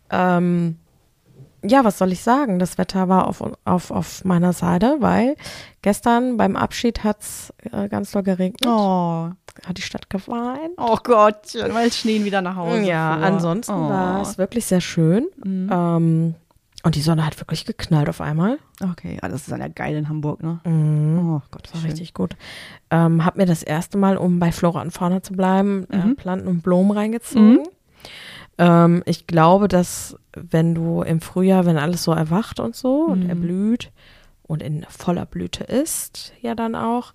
[0.09, 0.77] Ähm,
[1.63, 2.59] ja, was soll ich sagen?
[2.59, 5.35] Das Wetter war auf, auf, auf meiner Seite, weil
[5.81, 8.65] gestern beim Abschied hat's äh, ganz doll geregnet.
[8.65, 9.29] Oh.
[9.67, 10.71] Hat die Stadt geweint.
[10.77, 12.81] Oh Gott, weil Schneen wieder nach Hause.
[12.81, 13.25] Ja, fuhr.
[13.25, 13.89] ansonsten oh.
[13.89, 15.27] war es wirklich sehr schön.
[15.43, 15.69] Mhm.
[15.71, 16.35] Ähm,
[16.85, 18.57] und die Sonne hat wirklich geknallt auf einmal.
[18.83, 20.59] Okay, ah, das ist ja geil in Hamburg, ne?
[20.65, 21.35] Mhm.
[21.37, 21.91] Oh Gott, Das war schön.
[21.91, 22.35] richtig gut.
[22.89, 26.15] Ähm, hab mir das erste Mal, um bei Flora und Fauna zu bleiben, äh, Mhm.
[26.17, 27.59] Planten und Blumen reingezogen.
[28.57, 33.23] Ähm, ich glaube, dass wenn du im Frühjahr, wenn alles so erwacht und so und
[33.23, 33.29] Mhm.
[33.29, 33.91] erblüht
[34.43, 37.13] und in voller Blüte ist, ja dann auch,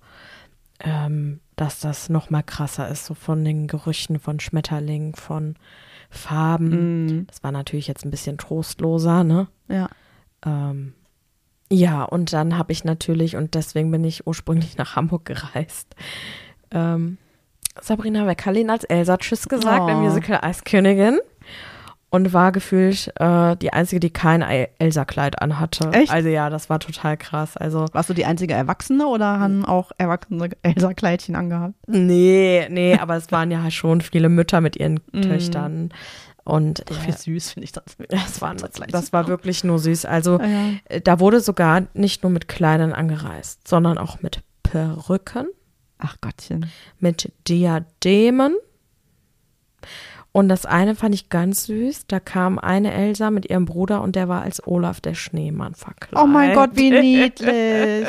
[0.81, 5.55] ähm, dass das noch mal krasser ist, so von den Gerüchen von Schmetterlingen, von
[6.09, 7.05] Farben.
[7.05, 7.27] Mhm.
[7.27, 9.47] Das war natürlich jetzt ein bisschen trostloser, ne?
[9.67, 9.89] Ja.
[10.45, 10.93] Ähm,
[11.71, 15.95] ja, und dann habe ich natürlich, und deswegen bin ich ursprünglich nach Hamburg gereist,
[16.71, 17.17] ähm,
[17.81, 19.87] Sabrina Weckerlin als Elsa Tschüss gesagt Oh.
[19.89, 21.19] im Musical Eiskönigin
[22.11, 25.89] und war gefühlt äh, die Einzige, die kein El- Elsa-Kleid anhatte.
[25.93, 26.11] Echt?
[26.11, 27.55] Also ja, das war total krass.
[27.55, 31.75] Also Warst du die einzige Erwachsene oder haben auch Erwachsene Elsa-Kleidchen angehabt?
[31.87, 35.21] nee, nee, aber es waren ja schon viele Mütter mit ihren Mm.
[35.21, 35.89] Töchtern.
[36.45, 37.83] Und Wie äh, süß finde ich das.
[38.09, 40.05] das, war, das war wirklich nur süß.
[40.05, 40.47] Also ja.
[40.85, 45.47] Äh, Da wurde sogar nicht nur mit Kleidern angereist, sondern auch mit Perücken,
[45.99, 46.65] Ach Gottchen.
[46.99, 48.55] mit Diademen
[50.31, 52.07] Und das eine fand ich ganz süß.
[52.07, 56.23] Da kam eine Elsa mit ihrem Bruder und der war als Olaf der Schneemann verkleidet.
[56.23, 58.07] Oh mein Gott, wie niedlich.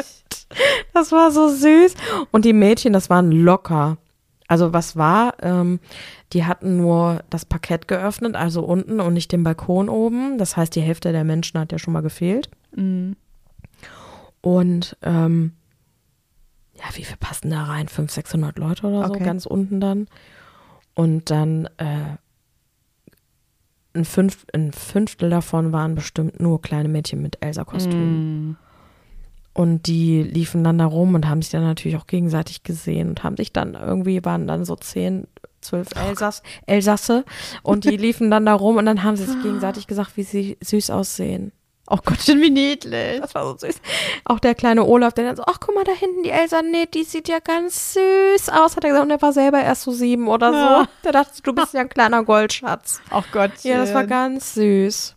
[0.95, 1.95] Das war so süß.
[2.31, 3.99] Und die Mädchen, das waren locker.
[4.49, 5.35] Also was war?
[5.43, 5.79] Ähm,
[6.33, 10.39] die hatten nur das Parkett geöffnet, also unten und nicht den Balkon oben.
[10.39, 12.51] Das heißt, die Hälfte der Menschen hat ja schon mal gefehlt.
[12.75, 13.17] Mhm.
[14.41, 15.53] Und ähm,
[16.81, 17.89] ja, wie viel passen da rein?
[17.89, 19.25] 500, 600 Leute oder so, Okay.
[19.25, 20.09] ganz unten dann.
[20.95, 22.17] Und dann äh,
[23.95, 28.47] ein, Fünf, ein Fünftel davon waren bestimmt nur kleine Mädchen mit Elsa-Kostümen.
[28.49, 28.57] Mhm.
[29.53, 33.25] Und die liefen dann da rum und haben sich dann natürlich auch gegenseitig gesehen und
[33.25, 35.27] haben sich dann irgendwie, waren dann so zehn,
[35.61, 37.25] zwölf Elsass, Elsasse
[37.63, 40.57] und die liefen dann da rum und dann haben sie sich gegenseitig gesagt, wie sie
[40.63, 41.53] süß aussehen.
[41.93, 43.21] Oh Gottchen, wie niedlich.
[43.21, 43.81] Das war so süß.
[44.25, 46.87] Auch der kleine Olaf, der dann so, ach guck mal da hinten, die Elsa, nee,
[46.87, 49.05] die sieht ja ganz süß aus, hat er gesagt.
[49.07, 50.57] Und er war selber erst so sieben oder so.
[50.59, 50.89] Ja.
[51.05, 53.01] Der dachte, du bist ja ein kleiner Goldschatz.
[53.13, 53.71] Oh Gottchen.
[53.73, 55.17] Ja, das war ganz süß.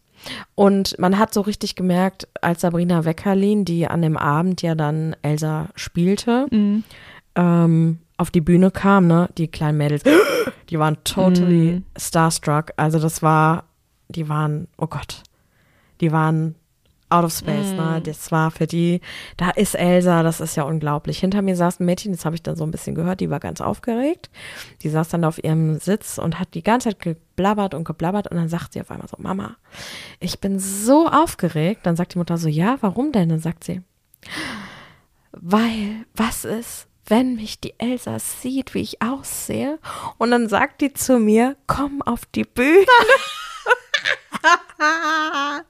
[0.55, 5.15] Und man hat so richtig gemerkt, als Sabrina Weckerlin, die an dem Abend ja dann
[5.21, 6.83] Elsa spielte, Mhm.
[7.35, 10.03] ähm, auf die Bühne kam, ne, die kleinen Mädels,
[10.69, 11.85] die waren totally Mhm.
[11.97, 12.71] starstruck.
[12.77, 13.65] Also das war,
[14.07, 15.21] die waren, oh Gott,
[16.01, 16.55] die waren
[17.09, 17.97] out of space, ne?
[17.99, 18.03] Mhm.
[18.03, 19.01] Das war für die,
[19.37, 21.19] da ist Elsa, das ist ja unglaublich.
[21.19, 23.39] Hinter mir saß ein Mädchen, das habe ich dann so ein bisschen gehört, die war
[23.39, 24.29] ganz aufgeregt.
[24.81, 28.37] Die saß dann auf ihrem Sitz und hat die ganze Zeit geblabbert und geblabbert und
[28.37, 29.57] dann sagt sie auf einmal so, Mama,
[30.19, 31.81] ich bin so aufgeregt.
[31.85, 33.29] Dann sagt die Mutter so, ja, warum denn?
[33.29, 33.81] Dann sagt sie,
[35.31, 39.79] weil, was ist, wenn mich die Elsa sieht, wie ich aussehe?
[40.17, 42.85] Und dann sagt die zu mir, komm auf die Bühne.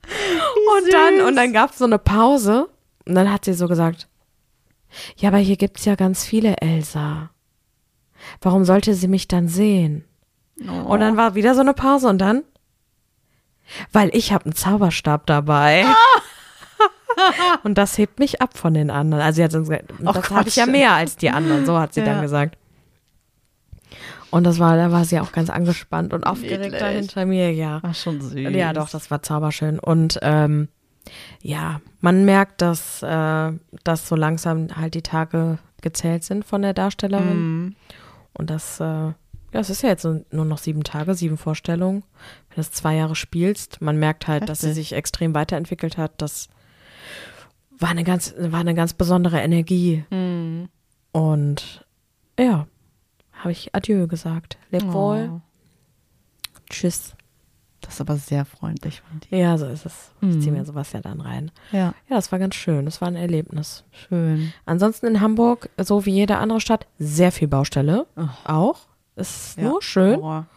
[0.78, 2.70] und dann, und dann gab es so eine Pause
[3.06, 4.08] und dann hat sie so gesagt,
[5.18, 7.30] ja, aber hier gibt's ja ganz viele Elsa.
[8.42, 10.06] Warum sollte sie mich dann sehen?
[10.60, 12.44] Und dann war wieder so eine Pause und dann,
[13.92, 15.86] weil ich habe einen Zauberstab dabei.
[17.64, 19.24] und das hebt mich ab von den anderen.
[19.24, 21.94] Also sie hat dann gesagt, das habe ich ja mehr als die anderen, so hat
[21.94, 22.06] sie Ja.
[22.08, 22.58] dann gesagt.
[24.34, 27.84] Und das war, da war sie auch ganz angespannt und aufgeregt da hinter mir, ja.
[27.84, 28.34] War schon süß.
[28.56, 29.78] Ja, doch, das war zauberschön.
[29.78, 30.70] Und ähm,
[31.44, 33.52] ja, man merkt, dass, äh,
[33.84, 37.38] dass so langsam halt die Tage gezählt sind von der Darstellerin.
[37.38, 37.76] Mhm.
[38.34, 39.14] Und das, äh, ja,
[39.52, 42.02] es ist ja jetzt nur noch sieben Tage, sieben Vorstellungen.
[42.50, 44.90] Wenn du es zwei Jahre spielst, man merkt halt, dass sie Heftig.
[44.90, 46.14] sich extrem weiterentwickelt hat.
[46.18, 46.50] Das
[47.78, 50.06] war eine ganz, war eine ganz besondere Energie.
[50.10, 50.70] Mhm.
[51.12, 51.86] Und
[52.40, 52.66] ja,
[53.44, 54.58] habe ich Adieu gesagt.
[54.72, 55.30] Leb wohl.
[55.34, 55.42] Oh,
[56.70, 57.14] Tschüss.
[57.82, 59.38] das ist aber sehr freundlich von dir.
[59.38, 60.12] Ja, so ist es.
[60.22, 60.58] Ich ziehe Mhm.
[60.60, 61.52] mir sowas ja dann rein.
[61.72, 62.86] Ja, Ja, das war ganz schön.
[62.86, 63.84] Das war ein Erlebnis.
[63.92, 64.54] schön.
[64.66, 68.08] Ansonsten in Hamburg, so wie jede andere Stadt, sehr viel Baustelle.
[68.16, 68.28] Oh.
[68.46, 68.80] Auch.
[69.16, 69.64] Ist Ja.
[69.70, 70.16] nur schön.
[70.18, 70.48] Horror.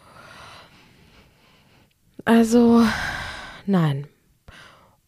[2.25, 2.83] Also,
[3.65, 4.07] nein.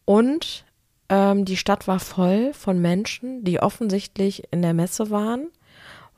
[0.04, 0.64] Und
[1.08, 5.48] ähm, die Stadt war voll von Menschen, die offensichtlich in der Messe waren,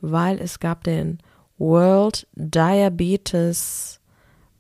[0.01, 1.19] weil es gab den
[1.59, 4.01] World Diabetes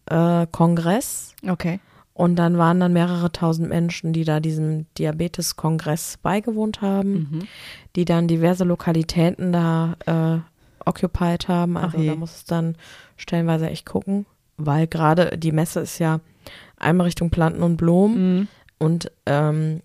[0.07, 1.35] äh, Kongress.
[1.49, 1.81] Okay.
[2.15, 7.49] Und dann waren dann mehrere tausend Menschen, die da diesem Diabetes-Kongress beigewohnt haben, Mhm.
[7.97, 11.77] die dann diverse Lokalitäten da äh, occupied haben.
[11.77, 12.09] Also Ach je.
[12.09, 12.77] da muss es dann
[13.17, 14.27] stellenweise echt gucken,
[14.59, 16.21] weil gerade die Messe ist ja
[16.77, 18.49] einmal Richtung Planten und Blumen Mhm.
[18.79, 19.81] und ähm,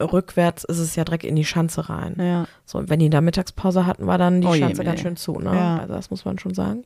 [0.00, 2.16] rückwärts ist es ja direkt in die Schanze rein.
[2.18, 2.46] Ja.
[2.64, 5.02] So, und wenn die da Mittagspause hatten, war dann die Oh je, Schanze ganz nee.
[5.02, 5.54] schön zu, ne?
[5.54, 5.78] Ja.
[5.78, 6.84] Also das muss man schon sagen.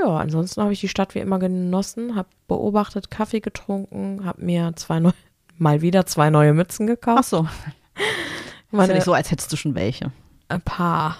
[0.00, 4.72] Ja, ansonsten habe ich die Stadt wie immer genossen, habe beobachtet, Kaffee getrunken, habe mir
[4.76, 5.14] zwei neue,
[5.58, 7.28] mal wieder zwei neue Mützen Ach gekauft.
[7.28, 7.48] so.
[7.96, 10.12] Ist Meine, ja nicht so, als hättest du schon welche.
[10.48, 11.16] Ein paar.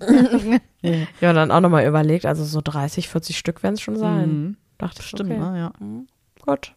[1.20, 4.28] ja, dann auch nochmal überlegt, also so 30, 40 Stück werden es schon sein.
[4.28, 4.56] Mhm.
[4.78, 5.58] Dachte ich, Stimmt, okay, ne?
[5.58, 5.72] Ja.
[5.78, 6.06] mhm,
[6.44, 6.74] gut.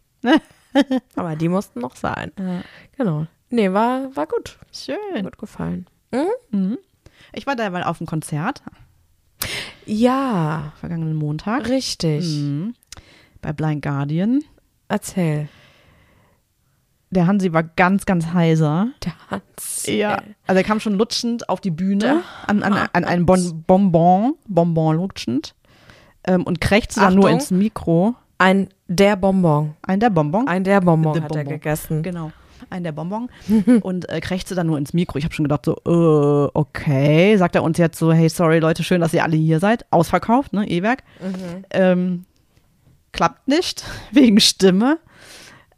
[1.15, 2.31] Aber die mussten noch sein.
[2.39, 2.61] ja.
[2.97, 3.27] Genau.
[3.49, 4.57] Nee, war, war gut.
[4.71, 5.23] Schön.
[5.23, 5.85] gut gefallen.
[6.51, 6.77] Mhm.
[7.33, 8.61] Ich war da mal auf einem Konzert,
[9.85, 11.69] Ja, vergangenen Montag.
[11.69, 12.25] richtig.
[12.25, 12.73] Mhm.
[13.41, 14.43] Bei Blind Guardian.
[14.87, 15.47] Erzähl.
[17.11, 18.89] Der Hansi war ganz, ganz heiser.
[19.03, 19.85] Der Hans.
[20.47, 24.95] Also er kam schon lutschend auf die Bühne, an, an, an ein bon Bonbon, Bonbon
[24.97, 25.55] lutschend.
[26.25, 28.15] Ähm, und krächzte dann nur ins Mikro.
[28.37, 29.75] Ein der Bonbon.
[29.81, 30.47] Ein der Bonbon.
[30.47, 31.53] Ein der Bonbon Der hat er Bonbon.
[31.53, 32.03] gegessen.
[32.03, 32.31] Genau.
[32.69, 33.29] Ein der Bonbon.
[33.81, 35.17] und äh, krächzte dann nur ins Mikro.
[35.17, 37.37] Ich habe schon gedacht, so, äh, okay.
[37.37, 39.85] Sagt er uns jetzt so, hey, sorry Leute, schön, dass ihr alle hier seid.
[39.91, 41.03] Ausverkauft, ne, E-Werk.
[41.71, 42.25] Ähm,
[43.11, 44.99] klappt nicht, wegen Stimme.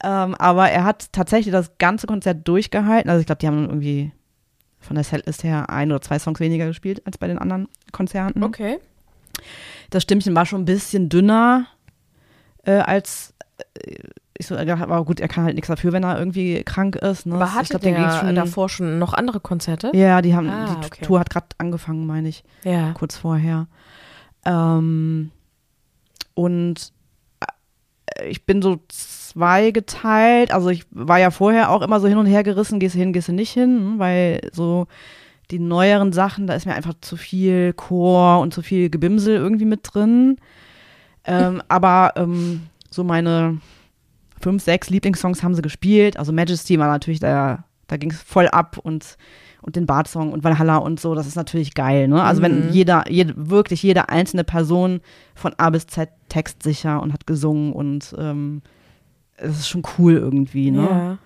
[0.03, 3.09] Ähm, aber er hat tatsächlich das ganze Konzert durchgehalten.
[3.09, 4.11] Also ich glaube, die haben irgendwie
[4.79, 8.43] von der Setlist her ein oder zwei Songs weniger gespielt als bei den anderen Konzerten.
[8.43, 8.77] Okay.
[9.89, 11.67] Das Stimmchen war schon ein bisschen dünner
[12.67, 13.33] äh, als
[13.79, 13.95] äh,
[14.39, 17.25] ich so, aber gut, er kann halt nichts dafür, wenn er irgendwie krank ist.
[17.25, 17.33] Ne?
[17.35, 19.89] Aber ich hatte glaub, dem ging's der davor schon noch andere Konzerte?
[19.95, 21.03] Ja, die haben, Ah, die okay.
[21.03, 22.91] Tour hat gerade angefangen, meine ich, Ja.
[22.93, 23.65] kurz vorher.
[24.45, 25.31] Ähm,
[26.35, 26.93] und
[28.19, 30.51] äh, ich bin so zweigeteilt.
[30.51, 33.13] Also ich war ja vorher auch immer so hin und her gerissen, gehst du hin,
[33.13, 33.99] gehst du nicht hin, ne?
[33.99, 34.85] weil so
[35.49, 39.65] die neueren Sachen, da ist mir einfach zu viel Chor und zu viel Gebimsel irgendwie
[39.65, 40.37] mit drin.
[41.27, 43.59] Ähm, aber ähm, so meine
[44.41, 46.17] fünf, sechs Lieblingssongs haben sie gespielt.
[46.17, 49.17] Also Majesty war natürlich, da, da ging es voll ab und,
[49.61, 52.07] und den Bart-Song und Valhalla und so, das ist natürlich geil.
[52.07, 52.21] Ne?
[52.23, 52.69] Also wenn Mhm.
[52.73, 55.01] jeder, jede, wirklich jede einzelne Person
[55.35, 58.61] von A bis Z textsicher und hat gesungen und ähm,
[59.37, 60.71] es ist schon cool irgendwie.
[60.71, 60.81] Ne?
[60.81, 61.17] Ja.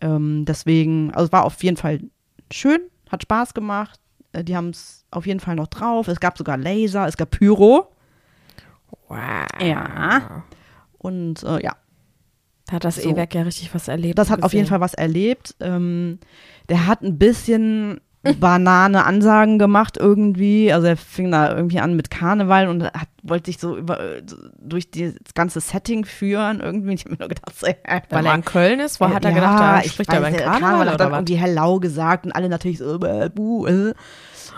[0.00, 2.00] Ähm, deswegen, also es war auf jeden Fall
[2.52, 4.00] schön, hat Spaß gemacht.
[4.32, 6.08] Äh, Die haben es auf jeden Fall noch drauf.
[6.08, 7.88] Es gab sogar Laser, es gab Pyro.
[9.08, 9.18] Wow.
[9.62, 10.44] Ja.
[10.98, 11.76] Und äh, ja,
[12.66, 13.08] Da hat das So.
[13.10, 14.18] E-Werk ja richtig was erlebt.
[14.18, 14.70] das hat auf jeden gesehen.
[14.70, 15.54] Fall was erlebt.
[15.60, 16.18] Ähm,
[16.68, 18.00] der hat ein bisschen
[18.40, 20.72] Banane Ansagen gemacht irgendwie.
[20.72, 23.98] Also er fing da irgendwie an mit Karneval und hat, wollte sich so über
[24.58, 26.94] durch die- das ganze Setting führen irgendwie.
[26.94, 27.76] Ich habe mir nur gedacht, so, äh,
[28.10, 30.30] Weil er in Köln ist, wo hat er ja, gedacht, da ich spricht er über
[30.32, 31.18] Karneval, hat oder dann was?
[31.20, 33.94] irgendwie Hellau gesagt und alle natürlich so, äh, buh, äh.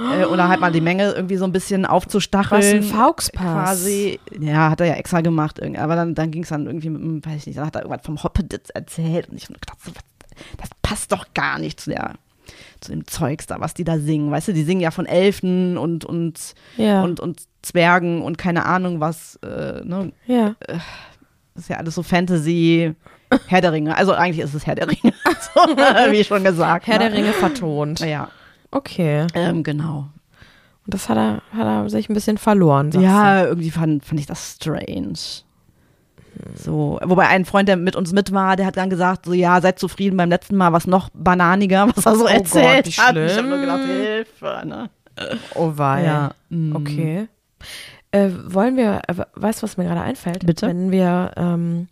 [0.00, 2.60] Äh, Oder halt mal die Menge irgendwie so ein bisschen aufzustacheln.
[2.62, 3.42] Was ein Fauxpass.
[3.42, 4.18] Quasi.
[4.38, 5.58] Ja, hat er ja extra gemacht.
[5.58, 5.80] irgendwie.
[5.80, 7.82] Aber dann, dann ging es dann irgendwie mit, dem, weiß ich nicht, dann hat er
[7.82, 9.92] irgendwas vom Hoppeditz erzählt und ich habe gedacht, so,
[10.58, 12.14] das passt doch gar nicht zu der
[12.80, 14.30] zu dem Zeugs da, was die da singen.
[14.30, 17.02] Weißt du, die singen ja von Elfen und, und, Ja.
[17.02, 20.12] und, und Zwergen und keine Ahnung was, äh, ne?
[20.26, 20.54] ja.
[21.54, 22.94] Das ist ja alles so Fantasy,
[23.48, 23.96] Herr der Ringe.
[23.96, 25.12] Also eigentlich ist es Herr der Ringe,
[25.54, 25.60] so,
[26.10, 26.86] wie schon gesagt.
[26.86, 27.10] Herr ne?
[27.10, 28.00] der Ringe vertont.
[28.00, 28.30] Ja,
[28.70, 29.26] Okay.
[29.34, 30.08] ähm, genau.
[30.86, 32.90] Und das hat er, hat er sich ein bisschen verloren.
[32.92, 35.14] Ja, irgendwie fand, fand ich das strange.
[36.54, 39.60] So, wobei ein Freund, der mit uns mit war, der hat dann gesagt, so ja,
[39.60, 43.16] seid zufrieden beim letzten Mal, was noch bananiger, was er so Oh erzählt Gott, hat.
[43.16, 44.90] Ich habe nur gedacht, Hilfe, ne?
[45.16, 45.38] du?
[45.54, 46.04] Oh wei.
[46.04, 46.76] Ja, mm.
[46.76, 47.28] Okay.
[48.12, 50.46] Äh, wollen wir, äh, weißt du, was mir gerade einfällt?
[50.46, 50.66] Bitte?
[50.66, 51.88] Wenn wir, ähm,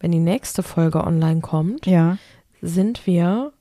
[0.00, 2.18] wenn die nächste Folge online kommt, Ja.
[2.60, 3.52] sind wir,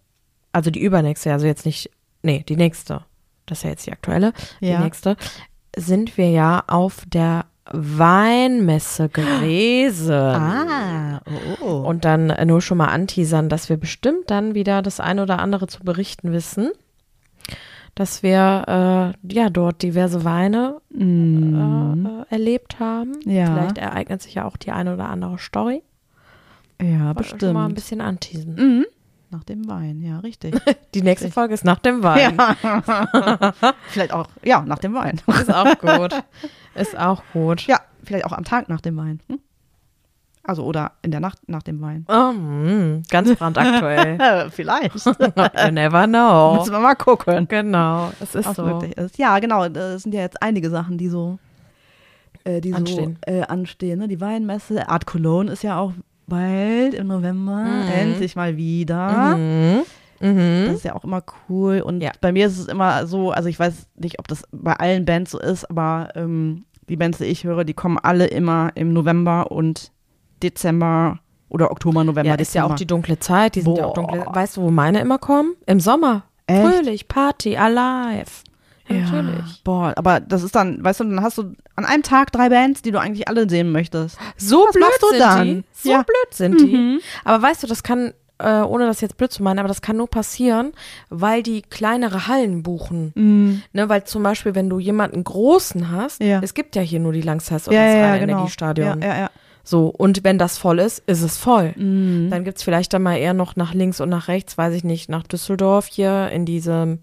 [0.51, 3.05] also die übernächste, also jetzt nicht, nee, die nächste,
[3.45, 4.77] das ist ja jetzt die aktuelle, Ja.
[4.77, 5.15] die nächste,
[5.75, 10.12] sind wir ja auf der Weinmesse gewesen.
[10.13, 11.21] Ah,
[11.62, 11.88] oh, oh.
[11.88, 15.67] Und dann nur schon mal anteasern, dass wir bestimmt dann wieder das eine oder andere
[15.67, 16.71] zu berichten wissen.
[17.95, 23.13] Dass wir äh, ja dort diverse Weine Mm, äh, erlebt haben.
[23.25, 23.45] Ja.
[23.45, 25.84] Vielleicht ereignet sich ja auch die eine oder andere Story.
[26.82, 27.75] ja, Wollte Schon mal ein bestimmt.
[27.75, 28.55] bisschen anteasen.
[28.55, 28.86] Mhm.
[29.31, 30.55] Nach dem Wein, ja, richtig.
[30.95, 32.35] Die nächste Folge ist nach dem Wein.
[32.35, 33.53] ja.
[33.87, 35.21] vielleicht auch, ja, nach dem Wein.
[35.27, 36.23] Ist auch gut.
[36.73, 37.61] Ist auch gut.
[37.67, 39.19] Ja, vielleicht auch am Tag nach dem Wein.
[39.27, 39.39] Hm?
[40.43, 42.05] Also, oder in der Nacht nach dem Wein.
[42.07, 44.49] Oh, mm, ganz brandaktuell.
[44.49, 44.95] Vielleicht.
[45.05, 46.55] you never know.
[46.55, 47.47] Müssen wir mal gucken.
[47.47, 48.63] Genau, es ist so.
[48.63, 49.19] möglich ist.
[49.19, 49.69] Ja, genau.
[49.69, 51.37] Das sind ja jetzt einige Sachen, die so,
[52.45, 53.19] äh, die Anstehen.
[53.27, 53.99] so äh, anstehen.
[53.99, 54.07] Ne?
[54.07, 55.93] Die Weinmesse, Art Cologne ist ja auch
[56.29, 57.57] bald im November.
[57.63, 57.89] Mhm.
[57.93, 59.35] Endlich mal wieder.
[59.37, 59.81] Mhm.
[60.21, 60.65] Mhm.
[60.67, 61.81] Das ist ja auch immer cool.
[61.81, 62.11] Und Ja.
[62.21, 65.31] bei mir ist es immer so, also ich weiß nicht, ob das bei allen Bands
[65.31, 69.51] so ist, aber ähm, die Bands, die ich höre, die kommen alle immer im November
[69.51, 69.91] und
[70.43, 72.29] Dezember oder Oktober, November.
[72.29, 73.55] Ja, das ist ja auch die dunkle Zeit.
[73.55, 74.25] Die sind ja auch dunkle.
[74.31, 75.53] Weißt du, wo meine immer kommen?
[75.65, 76.23] Im Sommer.
[76.47, 76.61] Echt?
[76.67, 78.31] Fröhlich, Party, alive.
[78.89, 79.62] Ja, Ja, natürlich.
[79.63, 82.82] boah, aber das ist dann, weißt du, dann hast du an einem Tag drei Bands,
[82.82, 84.17] die du eigentlich alle sehen möchtest.
[84.38, 85.47] So Was blöd machst du sind dann?
[85.47, 85.63] die.
[85.73, 85.97] So Ja.
[86.04, 86.75] blöd sind die.
[86.75, 86.99] Mhm.
[87.23, 89.97] Aber weißt du, das kann, äh, ohne das jetzt blöd zu meinen, aber das kann
[89.97, 90.71] nur passieren,
[91.10, 93.12] weil die kleinere Hallen buchen.
[93.15, 93.62] Mhm.
[93.73, 96.39] Ne, weil zum Beispiel, wenn du jemanden großen hast, Ja.
[96.41, 98.34] es gibt ja hier nur die Langzeits- oder Ja, das ja, genau.
[98.38, 99.02] Energiestadion.
[99.02, 99.30] Ja, ja, ja.
[99.63, 101.73] So, und wenn das voll ist, ist es voll.
[101.75, 102.30] Mhm.
[102.32, 105.10] Dann gibt's vielleicht dann mal eher noch nach links und nach rechts, weiß ich nicht,
[105.10, 106.97] nach Düsseldorf hier in diese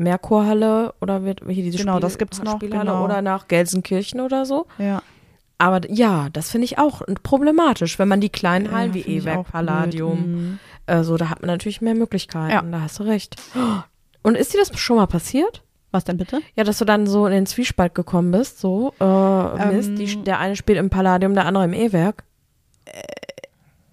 [0.00, 3.04] Merkurhalle oder wird hier diese Genau, Spiel das gibt's noch, Spielhalle genau.
[3.04, 4.66] oder nach Gelsenkirchen oder so.
[4.78, 5.02] ja.
[5.62, 9.48] Aber ja, das finde ich auch problematisch, wenn man die kleinen Hallen Ja, wie E-Werk,
[9.52, 10.18] Palladium.
[10.20, 10.58] Mhm.
[10.86, 12.50] äh, so, da hat man natürlich mehr Möglichkeiten.
[12.50, 12.62] Ja.
[12.62, 13.36] Da hast du recht.
[14.22, 15.62] Und ist dir das schon mal passiert?
[15.90, 16.40] Was denn bitte?
[16.56, 20.24] Ja, dass du dann so in den Zwiespalt gekommen bist, so, äh, Mist, die, Ähm.
[20.24, 22.24] der eine spielt im Palladium, der andere im E-Werk.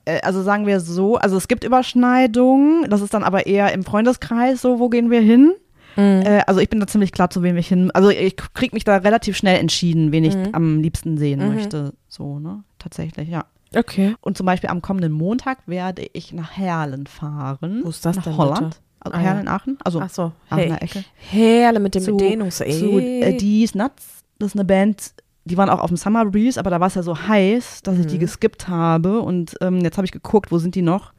[0.06, 3.84] Äh, Also sagen wir so, also es gibt Überschneidungen, das ist dann aber eher im
[3.84, 5.54] Freundeskreis so, wo gehen wir hin?
[5.98, 6.22] Mhm.
[6.26, 7.92] Äh, also ich bin da ziemlich klar, zu wem ich hin.
[7.92, 10.50] Also ich krieg mich da relativ schnell entschieden, wen ich Mhm.
[10.54, 11.56] am liebsten sehen Mhm.
[11.56, 11.94] möchte.
[12.08, 12.64] So, ne?
[12.80, 13.46] Tatsächlich, ja.
[13.76, 14.16] Okay.
[14.22, 17.82] Und zum Beispiel am kommenden Montag werde ich nach Herlen fahren.
[17.84, 18.60] Wo ist das nach denn, Holland.
[18.70, 18.78] bitte?
[19.00, 19.52] Also Ah, Herlen ja.
[19.54, 19.78] Aachen.
[19.84, 20.32] Also Ach so.
[20.50, 20.84] Aachener Hey.
[20.84, 21.04] Ecke.
[21.16, 22.58] Herle mit dem Zu- Dehnungs...
[22.58, 24.24] Zu äh, Die's Nuts.
[24.40, 25.14] Das ist eine Band,
[25.46, 27.98] die waren auch auf dem Summer Breeze, aber da war es ja so heiß, dass
[28.00, 28.20] ich die Mhm.
[28.22, 29.20] geskippt habe.
[29.22, 31.14] Und ähm, jetzt habe ich geguckt, wo sind die noch?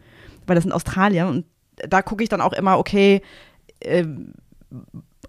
[0.47, 1.27] Weil das sind Australier.
[1.29, 1.45] Und
[1.89, 3.23] da gucke ich dann auch immer, okay,
[3.81, 4.33] ähm,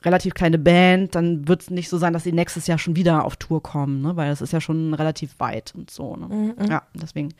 [0.03, 3.25] relativ kleine Band, dann wird es nicht so sein, dass sie nächstes Jahr schon wieder
[3.25, 4.15] auf Tour kommen, ne?
[4.15, 6.15] weil das ist ja schon relativ weit und so.
[6.15, 6.27] Ne?
[6.57, 6.69] Mhm.
[6.69, 7.33] Ja, deswegen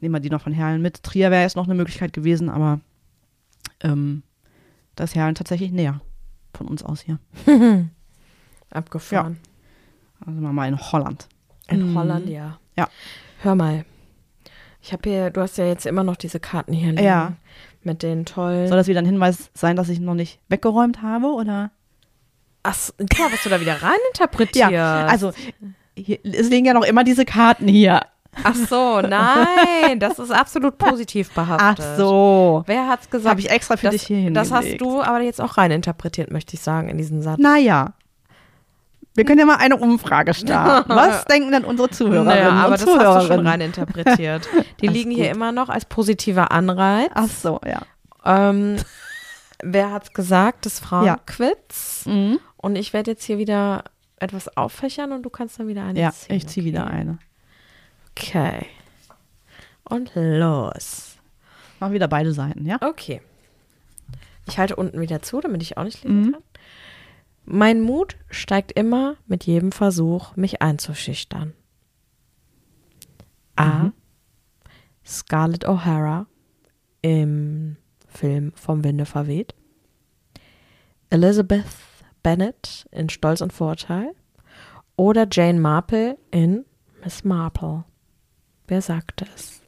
[0.00, 1.02] nehmen wir die noch von Herlen mit.
[1.02, 2.80] Trier wäre jetzt noch eine Möglichkeit gewesen, aber
[3.80, 4.22] ähm,
[4.94, 6.00] da ist Herlen tatsächlich näher
[6.54, 7.18] von uns aus hier.
[8.70, 9.38] Abgefahren.
[10.24, 11.28] Also mal mal in Holland.
[11.68, 11.98] In Mhm.
[11.98, 12.58] Holland, ja.
[12.76, 12.88] Ja.
[13.42, 13.84] Hör mal.
[14.80, 17.04] Ich habe hier, du hast ja jetzt immer noch diese Karten hier liegen.
[17.04, 17.32] Ja.
[17.86, 18.66] Mit den tollen.
[18.66, 21.70] Soll das wieder ein Hinweis sein, dass ich noch nicht weggeräumt habe, oder?
[22.64, 24.72] Ach, mal, was du da wieder reininterpretierst.
[24.72, 25.30] Ja, also
[25.96, 28.00] hier, es liegen ja noch immer diese Karten hier.
[28.42, 31.86] Ach so, nein, das ist absolut positiv behaftet.
[31.86, 32.64] Ach so.
[32.66, 33.30] Wer hat's gesagt?
[33.30, 34.82] Habe ich extra für das, dich hier Das hast hingelegt.
[34.82, 37.38] du aber jetzt auch reininterpretiert, möchte ich sagen, in diesen Satz.
[37.38, 37.92] Naja.
[39.16, 40.88] Wir können ja mal eine Umfrage starten.
[40.94, 43.46] Was denken denn unsere Zuhörerinnen Naja, aber und das hast du schon Zuhörerinnen?
[43.46, 44.48] reininterpretiert.
[44.80, 45.36] Die liegen hier gut.
[45.36, 47.10] immer noch als positiver Anreiz.
[47.14, 47.80] Ach so, ja.
[48.24, 48.76] Ähm,
[49.62, 50.66] wer hat's gesagt?
[50.66, 52.04] Das Frauenquiz.
[52.06, 52.38] Mhm.
[52.56, 53.84] Und ich werde jetzt hier wieder
[54.18, 56.36] etwas auffächern und du kannst dann wieder eine Ja, ziehen.
[56.36, 57.18] ich ziehe wieder eine.
[58.16, 58.66] Okay.
[59.84, 61.16] Und los.
[61.80, 62.78] Mach wieder beide Seiten, ja?
[62.80, 63.20] Okay.
[64.48, 66.32] Ich halte unten wieder zu, damit ich auch nicht lesen Mhm.
[66.32, 66.42] kann.
[67.46, 71.54] Mein Mut steigt immer mit jedem Versuch, mich einzuschüchtern.
[73.54, 73.84] A.
[73.84, 73.92] Mhm.
[75.04, 76.26] Scarlett O'Hara
[77.02, 77.76] im
[78.08, 79.54] Film Vom Winde verweht.
[81.10, 81.64] Elizabeth
[82.24, 84.12] Bennet in Stolz und Vorurteil.
[84.96, 86.64] Oder Jane Marple in
[87.04, 87.84] Miss Marple.
[88.66, 89.62] Wer sagt es?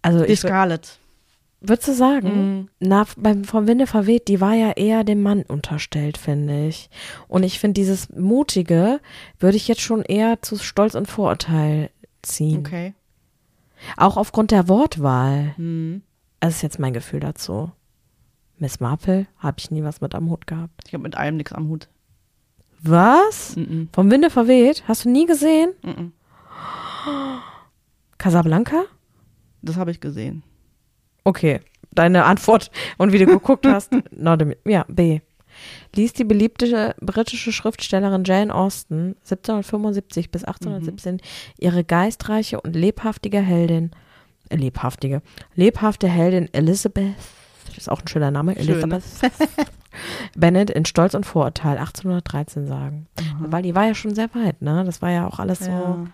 [0.00, 0.98] Also Die Scarlett.
[1.66, 2.28] Würdest du sagen?
[2.28, 2.68] Mhm.
[2.78, 6.90] Na, beim Vom Winde verweht, die war ja eher dem Mann unterstellt, finde ich.
[7.26, 9.00] Und ich finde, dieses Mutige
[9.38, 11.90] würde ich jetzt schon eher zu Stolz und Vorurteil
[12.22, 12.58] ziehen.
[12.58, 12.94] Okay.
[13.96, 15.54] Auch aufgrund der Wortwahl.
[15.56, 16.02] Mhm.
[16.40, 17.72] Das ist jetzt mein Gefühl dazu.
[18.58, 20.82] Miss Marple habe ich nie was mit am Hut gehabt.
[20.86, 21.88] Ich habe mit allem nichts am Hut.
[22.82, 23.56] Was?
[23.56, 23.88] Mhm.
[23.92, 24.84] Vom Winde verweht?
[24.86, 25.72] Hast du nie gesehen?
[25.82, 26.12] Mhm.
[28.18, 28.84] Casablanca?
[29.62, 30.42] Das habe ich gesehen.
[31.24, 31.60] Okay,
[31.92, 33.92] deine Antwort und wie du geguckt hast.
[34.10, 35.20] not a- ja, B.
[35.94, 41.20] Ließ die beliebte britische Schriftstellerin Jane Austen 1775 bis 1817
[41.58, 43.92] ihre geistreiche und lebhaftige Heldin,
[44.48, 45.22] äh, lebhaftige,
[45.54, 47.14] lebhafte Heldin Elizabeth,
[47.68, 48.68] das ist auch ein schöner Name, Schön.
[48.68, 49.04] Elizabeth
[50.36, 53.06] Bennet in Stolz und Vorurteil 1813 sagen.
[53.38, 54.82] Weil die war ja schon sehr weit, ne?
[54.84, 56.06] Das war ja auch alles so Ja.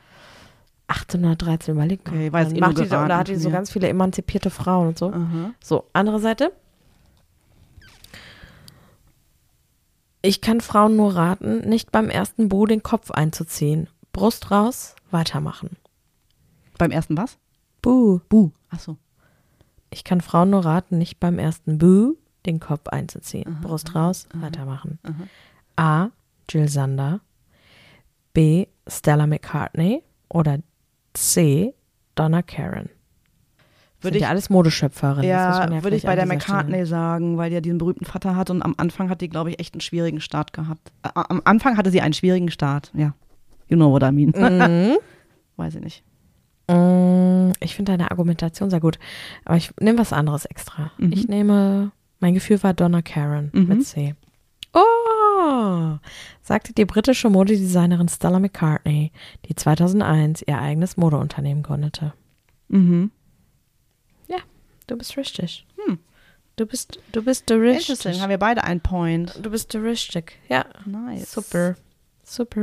[0.91, 2.13] 1813, überleg mal.
[2.13, 5.13] Okay, war eh macht die, da hat die so ganz viele emanzipierte Frauen und so.
[5.13, 5.53] Aha.
[5.63, 6.53] So, andere Seite.
[10.23, 13.89] Ich kann Frauen nur raten, nicht beim ersten Bu den Kopf einzuziehen.
[14.13, 15.77] Brust raus, weitermachen.
[16.77, 17.39] Beim ersten was?
[17.81, 18.21] Bu.
[18.29, 18.51] Bu.
[18.71, 18.97] Ach so.
[19.91, 23.59] Ich kann Frauen nur raten, nicht beim ersten Bu den Kopf einzuziehen.
[23.63, 24.99] Brust raus, weitermachen.
[25.77, 26.09] A.
[26.49, 27.21] Jill Sander.
[28.35, 28.67] B.
[28.87, 30.03] Stella McCartney.
[30.29, 30.59] Oder
[31.15, 31.75] C.
[32.15, 32.89] Donna Karen.
[34.03, 37.51] Würde ich- ja alles muss Ja, man würde ich bei der McCartney Stelle- sagen, weil
[37.51, 39.83] die ja diesen berühmten Vater hat und am Anfang hat die, glaube ich, echt einen
[39.83, 40.91] schwierigen Start gehabt.
[41.03, 43.15] Ä- Am Anfang hatte sie einen schwierigen Start, ja.
[43.69, 44.33] You know what I mean.
[44.35, 44.97] Mhm.
[45.57, 46.03] Weiß ich nicht.
[46.69, 48.99] Mm, Ich finde deine Argumentation sehr gut.
[49.45, 50.93] Aber ich nehme was anderes extra.
[50.99, 51.13] Mhm.
[51.13, 53.67] Ich nehme, mein Gefühl war Donna Karen Mhm.
[53.69, 54.15] mit C.
[54.73, 54.81] Oh,
[56.43, 59.13] sagte die britische Modedesignerin Stella McCartney,
[59.47, 62.13] die 2001 ihr eigenes Modeunternehmen gründete.
[62.69, 63.11] Mhm.
[64.91, 65.65] Du bist richtig.
[65.87, 66.01] Hm.
[66.57, 67.91] Du bist, du bist der richtig.
[67.91, 69.39] Interesting, haben wir beide einen Point.
[69.41, 70.33] Du bist der richtig.
[70.49, 71.31] Ja, Nice.
[71.31, 71.77] super.
[72.25, 72.61] Super.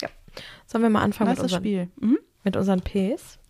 [0.00, 0.08] Ja.
[0.66, 1.88] Sollen wir mal anfangen mit unseren, Spiel.
[2.00, 2.18] Mhm.
[2.44, 3.40] mit unseren Ps?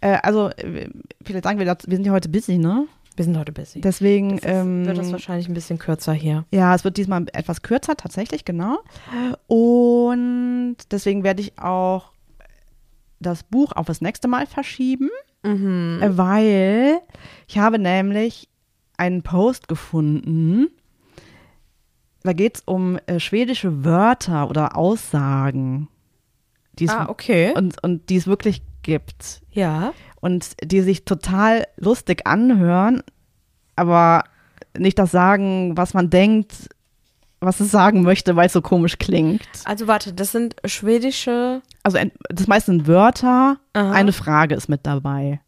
[0.00, 0.88] Äh, also, äh,
[1.24, 2.86] vielleicht sagen wir, wir sind ja heute busy, ne?
[3.18, 3.80] Wir sind heute busy.
[3.80, 6.44] Deswegen Das ist, ähm, wird das wahrscheinlich ein bisschen kürzer hier.
[6.52, 8.78] Ja, es wird diesmal etwas kürzer, tatsächlich, genau.
[9.48, 12.12] Und deswegen werde ich auch
[13.18, 15.10] das Buch auf das nächste Mal verschieben,
[15.42, 15.98] Mhm.
[16.10, 17.00] weil
[17.48, 18.48] ich habe nämlich
[18.96, 20.68] einen Post gefunden.
[22.22, 25.88] Da geht es um äh, schwedische Wörter oder Aussagen,
[26.78, 27.52] die es, Ah, okay.
[27.56, 29.42] und, und die es wirklich gibt.
[29.50, 29.92] Ja.
[30.20, 33.02] Und die sich total lustig anhören,
[33.78, 34.24] aber
[34.76, 36.52] nicht das sagen, was man denkt,
[37.40, 39.42] was es sagen möchte, weil es so komisch klingt.
[39.64, 41.62] Also warte, das sind schwedische.
[41.84, 43.92] Also ein- das meiste sind Wörter, Aha.
[43.92, 45.40] eine Frage ist mit dabei.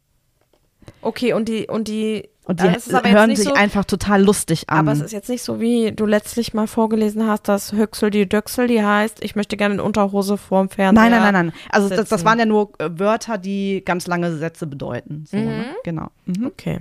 [1.02, 4.68] Okay, und die, und die, Und die äh, jetzt hören sich so, einfach total lustig
[4.70, 4.78] an.
[4.78, 8.28] aber es ist jetzt nicht so, wie du letztlich mal vorgelesen hast, dass Höchsel die
[8.28, 10.92] Döchsel, die heißt, ich möchte gerne in Unterhose vorm Fernseher.
[11.10, 11.54] nein, nein, nein, nein.
[11.70, 15.24] Also das, das waren ja nur äh, Wörter, die ganz lange Sätze bedeuten.
[15.30, 15.44] So, Mhm.
[15.44, 15.64] ne?
[15.84, 16.08] Genau.
[16.26, 16.46] Mhm.
[16.46, 16.80] Okay.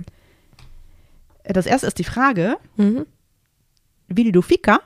[1.44, 3.06] Das erste ist die Frage, Mhm.
[4.08, 4.80] will du Fika?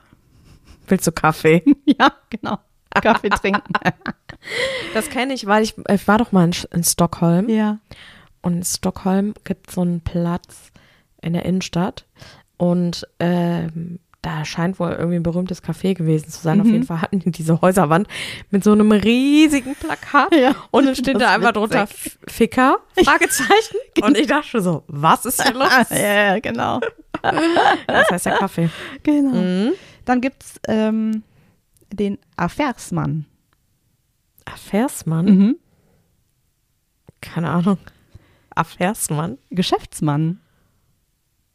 [0.87, 1.63] Willst du Kaffee?
[1.85, 2.59] ja, genau.
[2.93, 3.73] Kaffee trinken.
[4.93, 7.49] Das kenne ich, weil ich, ich war doch mal in, in Stockholm.
[7.49, 7.79] ja.
[8.43, 10.71] Und in Stockholm gibt es so einen Platz
[11.21, 12.05] in der Innenstadt.
[12.57, 16.59] Und ähm, da scheint wohl irgendwie ein berühmtes Café gewesen zu sein.
[16.59, 16.73] Auf Mhm.
[16.73, 18.07] jeden Fall hatten die diese Häuserwand
[18.49, 20.33] mit so einem riesigen Plakat.
[20.33, 21.87] Ja, und dann steht da einfach drunter
[22.27, 23.77] Ficker, Fragezeichen.
[24.01, 25.69] Und ich dachte so, was ist hier los?
[25.91, 26.79] ja, genau.
[27.21, 28.69] Das heißt ja Kaffee.
[29.03, 29.35] genau.
[29.35, 29.71] Mhm.
[30.05, 31.23] Dann gibt es ähm,
[31.93, 33.25] den Affärsmann.
[34.45, 35.25] Affärsmann?
[35.25, 35.55] Mhm.
[37.21, 37.77] Keine Ahnung.
[38.55, 39.37] Affärsmann?
[39.51, 40.39] Geschäftsmann.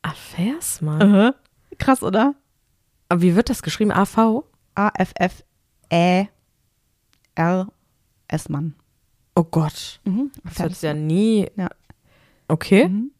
[0.02, 1.02] Affärsmann?
[1.02, 1.34] Aha.
[1.78, 2.34] Krass, oder?
[3.10, 3.90] Aber wie wird das geschrieben?
[3.90, 4.44] AV?
[4.76, 6.30] A-F-F-E-R-S-Mann.
[9.34, 10.00] Oh Gott.
[10.04, 10.30] Mhm.
[10.44, 11.50] Das es ja nie.
[11.56, 11.70] Ja.
[12.46, 12.88] Okay.
[12.88, 13.10] Mhm.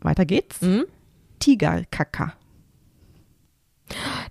[0.00, 0.60] Weiter geht's.
[0.60, 0.86] Mhm.
[1.38, 2.32] Tigerkaka.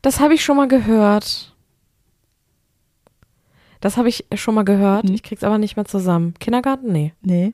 [0.01, 1.55] Das habe ich schon mal gehört.
[3.79, 5.05] Das habe ich schon mal gehört.
[5.05, 5.13] Mhm.
[5.15, 6.33] Ich krieg's aber nicht mehr zusammen.
[6.39, 6.91] Kindergarten?
[6.91, 7.13] Nee.
[7.21, 7.53] Nee.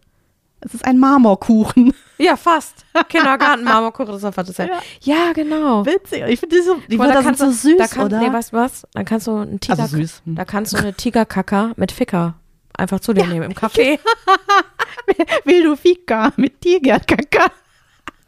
[0.66, 1.93] Es ist ein Marmorkuchen.
[2.18, 2.86] Ja, fast.
[3.09, 4.66] Kindergarten, Marmorkuchen, das war das ja.
[4.66, 4.80] Ja.
[5.01, 5.86] Ja, genau.
[5.86, 6.24] Witzig.
[6.28, 8.20] Ich finde die, so, die mal, Wörter sind so süß, da kann, oder?
[8.20, 8.88] Nee, weißt du was?
[8.93, 10.22] Dann kannst du einen Tiger, also süß.
[10.26, 10.36] Hm.
[10.36, 12.36] da kannst du eine Tigerkaka mit Ficker
[12.78, 13.99] einfach zu dir nehmen im Café.
[15.45, 17.51] Will du Fika mit Tigerkaka?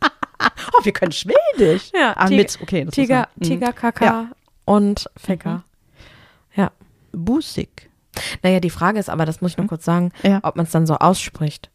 [0.03, 1.91] oh, wir können Schwedisch.
[1.93, 2.85] Ja, Ah, Tiger- mit, okay.
[2.91, 4.27] Tiger, man- Tigerkaka Ja.
[4.65, 5.63] und Ficker.
[6.55, 6.71] Ja.
[7.11, 7.25] Mhm.
[7.25, 7.89] Busig.
[8.43, 10.39] Naja, die Frage ist aber, das muss ich noch kurz sagen, Ja.
[10.43, 11.69] ob man es dann so ausspricht,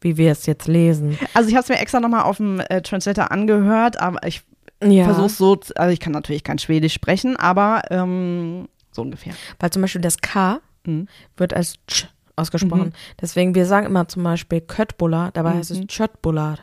[0.00, 1.18] wie wir es jetzt lesen.
[1.34, 4.42] Also ich habe es mir extra nochmal auf dem äh, Translator angehört, aber ich
[4.82, 5.04] Ja.
[5.04, 9.32] versuche so, also ich kann natürlich kein Schwedisch sprechen, aber ähm, so ungefähr.
[9.58, 11.08] Weil zum Beispiel das K Mhm.
[11.36, 12.92] wird als Ch ausgesprochen.
[13.20, 16.58] Deswegen, wir sagen immer zum Beispiel Köttbullar, dabei heißt es Köttbullar.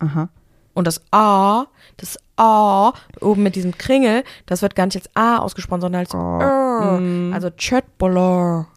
[0.00, 0.30] Aha.
[0.74, 1.66] Und das A,
[1.98, 6.14] das A, oben mit diesem Kringel, das wird gar nicht als A ausgesprochen, sondern als
[6.14, 7.32] R.
[7.34, 8.68] Also Köttbullar.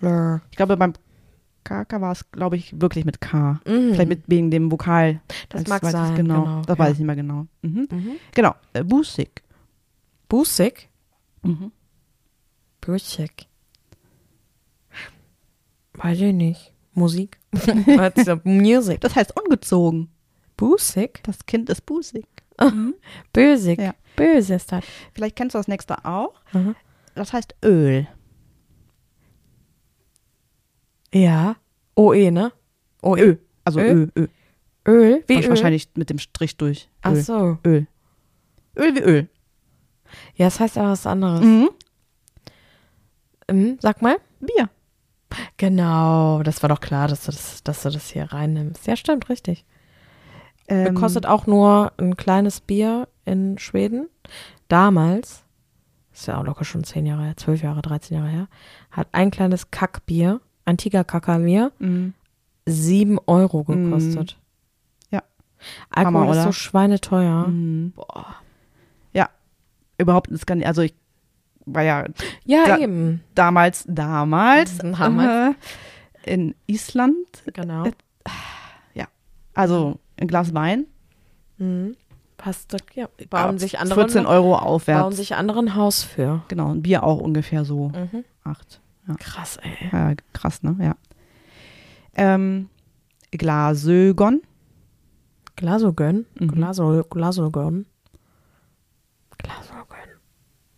[0.00, 0.40] Lr.
[0.50, 0.92] Ich glaube, beim
[1.68, 3.60] Kaka war es, glaube ich, wirklich mit K.
[3.64, 5.14] Vielleicht mit wegen dem Vokal.
[5.14, 5.20] Mhm.
[5.50, 6.44] Das mag sein, Genau.
[6.44, 6.84] genau, Das ja.
[6.84, 7.46] weiß ich nicht mehr genau.
[7.60, 7.88] Mhm.
[7.90, 8.12] Mhm.
[8.34, 8.54] Genau.
[8.72, 9.42] Äh, Busig.
[10.28, 10.88] Busig?
[11.42, 11.70] Mhm.
[12.80, 13.46] Busig.
[15.94, 16.72] Weiß ich nicht.
[16.94, 17.38] Musik?
[17.52, 18.44] Ist das?
[18.44, 19.00] Music.
[19.02, 20.08] Das heißt ungezogen.
[20.56, 21.20] Busig?
[21.22, 22.26] Das Kind ist busig.
[23.32, 23.78] Bösig.
[23.78, 23.94] Ja.
[24.16, 24.82] Böse ist das.
[25.14, 26.34] Vielleicht kennst du das nächste auch.
[26.52, 26.74] Mhm.
[27.14, 28.08] Das heißt Öl.
[31.12, 31.56] Ja.
[31.96, 32.52] OE, ne?
[33.02, 33.20] OE.
[33.20, 33.36] Ö.
[33.64, 33.82] Also Ö.
[33.84, 34.12] Öl?
[34.16, 34.26] Ö.
[34.86, 35.24] Öl?
[35.26, 35.48] Wie Öl?
[35.48, 36.88] Wahrscheinlich mit dem Strich durch.
[37.02, 37.22] Ach Öl.
[37.22, 37.58] so.
[37.64, 37.86] Öl.
[38.76, 39.28] Öl wie Öl.
[40.34, 41.40] Ja, das heißt aber was anderes.
[41.44, 41.70] Mhm.
[43.50, 44.16] Mhm, sag mal.
[44.40, 44.70] Bier.
[45.56, 48.86] Genau, das war doch klar, dass du das, dass du das hier reinnimmst.
[48.86, 49.64] Ja, stimmt, richtig.
[50.68, 54.08] Ähm, Kostet auch nur ein kleines Bier in Schweden.
[54.68, 55.44] Damals,
[56.12, 58.48] ist ja auch locker schon zehn Jahre her, zwölf Jahre, 13 Jahre her,
[58.90, 62.14] hat ein kleines Kackbier, ein Tigerkackerbier, mhm.
[62.66, 64.38] sieben Euro gekostet.
[65.10, 65.22] Ja.
[65.90, 67.48] Alkohol Hammer, ist so schweineteuer.
[67.48, 67.92] Mhm.
[69.12, 69.28] Ja.
[69.98, 70.94] Überhaupt gar nicht, also ich
[71.66, 72.04] war ja
[72.44, 73.22] Ja, Da- eben.
[73.34, 75.56] damals, damals, Damals.
[76.24, 77.16] Äh, in Island,
[77.52, 77.84] Genau.
[79.54, 80.86] also ein Glas Wein,
[81.56, 81.96] Mhm.
[82.36, 83.08] Passt, ja.
[83.30, 85.16] Bauen ab sich andere 14 Euro bauen aufwärts.
[85.16, 86.44] sich andere ein Haus für.
[86.46, 87.88] Genau, ein Bier auch ungefähr so.
[87.88, 88.24] Mhm.
[88.44, 88.80] Acht.
[89.08, 89.14] Ja.
[89.18, 89.72] Krass, ey.
[89.90, 90.76] Ja, krass, ne?
[90.80, 90.96] Ja.
[92.14, 92.68] Ähm,
[93.30, 94.42] Glasögon.
[95.56, 96.26] Glasogön?
[96.38, 96.48] Mhm.
[96.48, 97.86] Glaso, Glasogön?
[99.38, 100.08] Glasogön.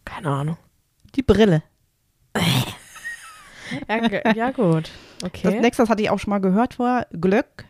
[0.04, 0.56] Keine Ahnung.
[1.14, 1.62] Die Brille.
[3.88, 4.90] Ja, ja gut.
[5.20, 5.60] Das Okay.
[5.60, 7.06] nächste, das hatte ich auch schon mal gehört vorher.
[7.12, 7.64] Glöck.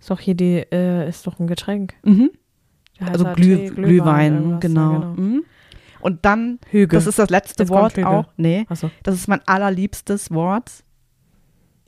[0.00, 1.94] ist doch hier die, äh, ist doch ein Getränk.
[2.02, 2.30] Mhm.
[3.00, 4.92] Also Glüh, Tee, Glühwein, irgendwas, genau.
[4.92, 5.14] ja, genau.
[5.14, 5.44] Mhm.
[6.04, 6.98] Und dann, Hügel.
[6.98, 8.04] das ist das letzte Jetzt Wort Hügel.
[8.04, 8.26] auch.
[8.36, 8.90] Nee, Achso.
[9.04, 10.70] das ist mein allerliebstes Wort.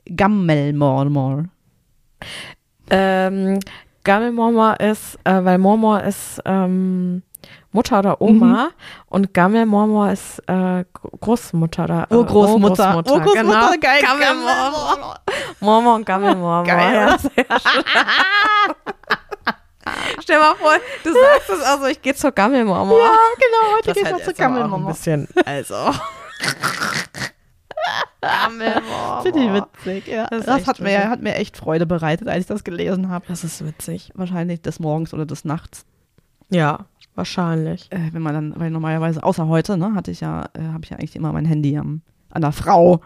[0.05, 1.45] Gammelmormor.
[2.89, 3.59] Ähm,
[4.03, 7.21] Gammelmormor ist, äh, weil Mormor ist ähm,
[7.71, 8.69] Mutter oder Oma
[9.05, 12.95] und Gammelmormor ist äh, Gr- Großmutter oder äh, Urgroßmutter.
[12.95, 13.69] Urgroßmutter, Urgroßmutter, genau.
[13.79, 14.01] geil.
[14.01, 15.15] Gammelmormor.
[15.59, 16.63] Mormor und Gammelmormor.
[16.63, 16.93] Geil.
[16.95, 17.83] Ja, sehr schön.
[20.21, 20.73] Stell mal vor,
[21.03, 22.97] du sagst es also, ich gehe zur Gammelmormor.
[22.97, 25.75] Ja, genau, heute das geht's halt noch zu jetzt aber auch ein bisschen, also.
[28.21, 29.23] Gammelwurm.
[29.23, 30.27] Finde ich witzig, ja.
[30.27, 31.05] Das Das, hat, mir, witzig.
[31.05, 33.25] hat mir echt Freude bereitet, als ich das gelesen habe.
[33.27, 34.11] Das ist witzig.
[34.15, 35.85] Wahrscheinlich des Morgens oder des Nachts.
[36.49, 36.85] Ja,
[37.15, 37.91] wahrscheinlich.
[37.91, 40.89] Äh, wenn man dann, weil normalerweise, außer heute, ne, hatte ich ja, äh, habe ich
[40.89, 43.01] ja eigentlich immer mein Handy am, an der Frau.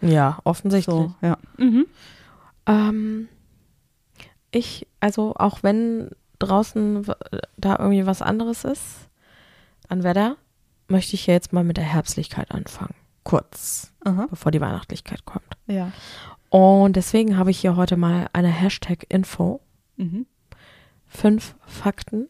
[0.00, 0.94] Ja, offensichtlich.
[0.94, 1.36] So, ja.
[1.56, 1.86] Mhm.
[2.66, 3.28] Ähm,
[4.50, 7.06] ich, also auch wenn draußen
[7.56, 9.08] da irgendwie was anderes ist
[9.88, 10.36] an Wetter,
[10.88, 12.94] möchte ich ja jetzt mal mit der Herbstlichkeit anfangen.
[13.24, 14.26] Kurz, Aha.
[14.30, 15.56] bevor die Weihnachtlichkeit kommt.
[15.66, 15.92] Ja.
[16.50, 19.60] Und deswegen habe ich hier heute mal eine Hashtag-Info.
[19.96, 20.26] Mhm.
[21.06, 22.28] Fünf Fakten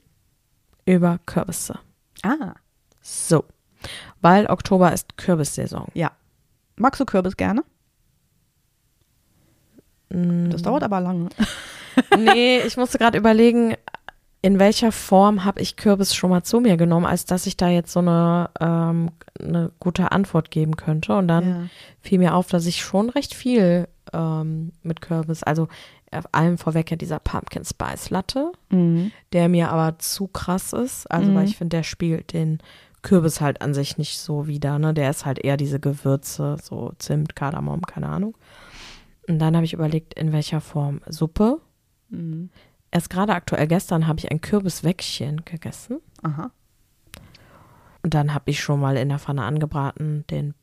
[0.86, 1.78] über Kürbisse.
[2.22, 2.54] Ah.
[3.00, 3.44] So.
[4.20, 5.86] Weil Oktober ist Kürbissaison.
[5.94, 6.10] Ja.
[6.76, 7.62] Magst du Kürbis gerne?
[10.10, 11.28] Mm, Das dauert aber lange.
[12.16, 13.74] Nee, ich musste gerade überlegen,
[14.40, 17.68] in welcher Form habe ich Kürbis schon mal zu mir genommen, als dass ich da
[17.68, 21.16] jetzt so eine, ähm, eine gute Antwort geben könnte.
[21.16, 21.57] Und dann Ja.
[22.01, 25.68] fiel mir auf, dass ich schon recht viel ähm, mit Kürbis, also
[26.12, 29.12] auf allem vorweg ja dieser Pumpkin Spice Latte, Mhm.
[29.34, 31.11] der mir aber zu krass ist.
[31.11, 31.34] Also, Mhm.
[31.34, 32.59] weil ich finde, der spiegelt den
[33.03, 34.78] Kürbis halt an sich nicht so wider.
[34.78, 34.94] Ne?
[34.94, 38.34] Der ist halt eher diese Gewürze, so Zimt, Kardamom, keine Ahnung.
[39.28, 41.61] Und dann habe ich überlegt, in welcher Form Suppe.
[42.09, 42.50] Mhm.
[42.90, 46.00] Erst gerade aktuell gestern habe ich ein Kürbiswäckchen gegessen.
[46.22, 46.50] Aha.
[48.02, 50.54] Und dann habe ich schon mal in der Pfanne angebraten den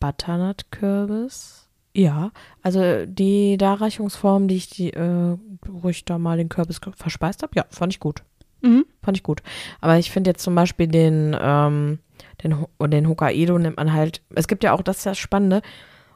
[0.00, 1.68] Butternut-Kürbis.
[1.94, 2.30] Ja,
[2.62, 5.36] also die Darreichungsform, die ich, die, äh,
[5.66, 8.22] wo ich da mal den Kürbis verspeist habe, ja, fand ich gut.
[8.60, 8.86] Mhm.
[9.02, 9.42] Fand ich gut.
[9.80, 11.98] Aber ich finde jetzt zum Beispiel den, ähm,
[12.42, 15.62] den, den Hokkaido nimmt man halt, es gibt ja auch, das ist das Spannende,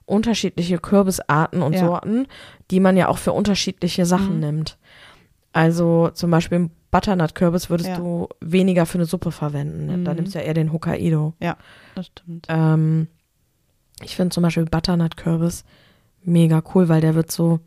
[0.07, 1.81] unterschiedliche Kürbisarten und Ja.
[1.87, 2.27] Sorten,
[2.71, 4.41] die man ja auch für unterschiedliche Sachen Mhm.
[4.41, 4.79] nimmt.
[5.53, 7.97] Also zum Beispiel Butternut-Kürbis würdest Ja.
[7.97, 9.87] du weniger für eine Suppe verwenden.
[9.87, 9.99] ne?
[10.05, 10.17] Da Mhm.
[10.17, 11.35] nimmst du ja eher den Hokkaido.
[11.95, 12.47] Das stimmt.
[12.49, 13.09] Ähm,
[14.03, 15.65] ich finde zum Beispiel Butternut-Kürbis
[16.25, 17.61] mega cool, weil der wird so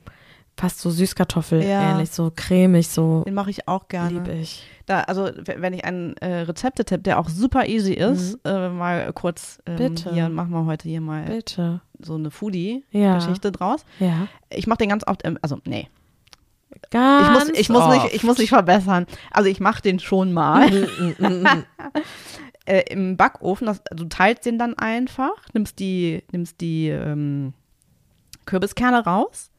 [0.58, 1.92] fast so Süßkartoffel Ja.
[1.92, 4.20] ähnlich, so cremig, so Den mache ich auch gerne.
[4.20, 4.64] lieb ich.
[4.86, 9.60] Da, also wenn ich einen äh, Rezeptetipp, der auch super easy ist, äh, mal kurz
[9.66, 10.14] ähm, Bitte.
[10.14, 11.82] hier machen wir heute hier mal Bitte.
[12.00, 13.16] so eine Foodie Ja.
[13.16, 13.84] Geschichte draus.
[14.00, 14.28] Ja.
[14.50, 15.90] Ich mache den ganz oft, ähm, also nee,
[16.74, 19.06] ich Ganz muss, ich muss nicht, ich muss nicht verbessern.
[19.32, 20.70] Also ich mache den schon mal
[22.66, 23.68] äh, im Backofen.
[23.68, 27.54] Das, du teilst den dann einfach, nimmst die, nimmst die ähm,
[28.46, 29.50] Kürbiskerne raus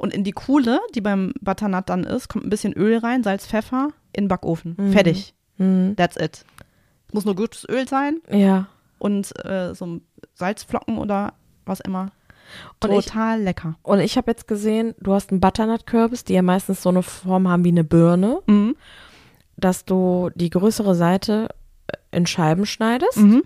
[0.00, 3.46] und in die Kuhle, die beim Butternut dann ist, kommt ein bisschen Öl rein, Salz,
[3.46, 4.74] Pfeffer in den Backofen.
[4.78, 4.92] Mhm.
[4.92, 5.34] Fertig.
[5.58, 5.94] Mhm.
[5.96, 6.44] That's it.
[7.08, 8.66] Es muss nur gutes Öl sein Ja.
[8.98, 10.00] und äh, so
[10.34, 11.34] Salzflocken oder
[11.66, 12.12] was immer.
[12.82, 13.76] Und ich- Total lecker.
[13.82, 17.46] Und ich habe jetzt gesehen, du hast einen Butternut-Kürbis, die ja meistens so eine Form
[17.48, 18.76] haben wie eine Birne, Mhm.
[19.56, 21.48] dass du die größere Seite
[21.88, 23.42] äh, in Scheiben schneidest, Mhm.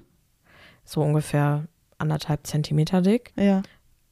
[0.85, 1.65] so ungefähr
[1.99, 3.33] anderthalb Zentimeter dick.
[3.37, 3.63] Ja.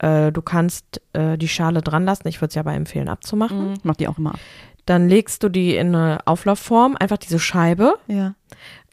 [0.03, 3.71] Äh, du kannst äh, die Schale dran lassen, ich würde es ja aber empfehlen abzumachen.
[3.71, 3.75] Mhm.
[3.85, 4.41] Mach die auch immer ab.
[4.85, 7.95] Dann legst du die in eine Auflaufform, einfach diese Scheibe.
[8.09, 8.35] Ja.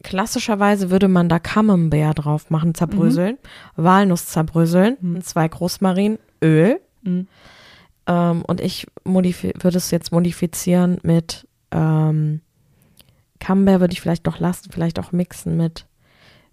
[0.03, 3.37] Klassischerweise würde man da Camembert drauf machen, zerbröseln,
[3.75, 5.21] Walnuss zerbröseln, Mhm.
[5.21, 6.79] zwei Großmarin, Öl.
[7.01, 7.27] Mhm.
[8.07, 12.41] Ähm, und ich würde es jetzt modifizieren mit ähm,
[13.39, 15.85] Camembert würde ich vielleicht noch lassen, vielleicht auch mixen mit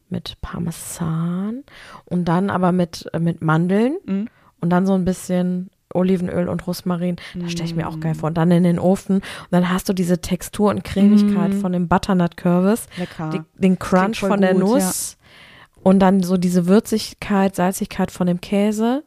[0.09, 1.64] mit Parmesan
[2.04, 4.28] und dann aber mit äh, mit Mandeln Mhm.
[4.61, 7.16] Und dann so ein bisschen Olivenöl und Rosmarin.
[7.34, 8.16] Das stelle ich mir auch geil Mm.
[8.16, 8.26] vor.
[8.28, 11.61] Und dann in den Ofen und dann hast du diese Textur und Cremigkeit Mm.
[11.61, 13.30] von dem Butternut-Kürbis, Lecker.
[13.30, 15.16] die, den Crunch von der gut, Nuss
[15.82, 19.04] und dann so diese Würzigkeit, Salzigkeit von dem Käse.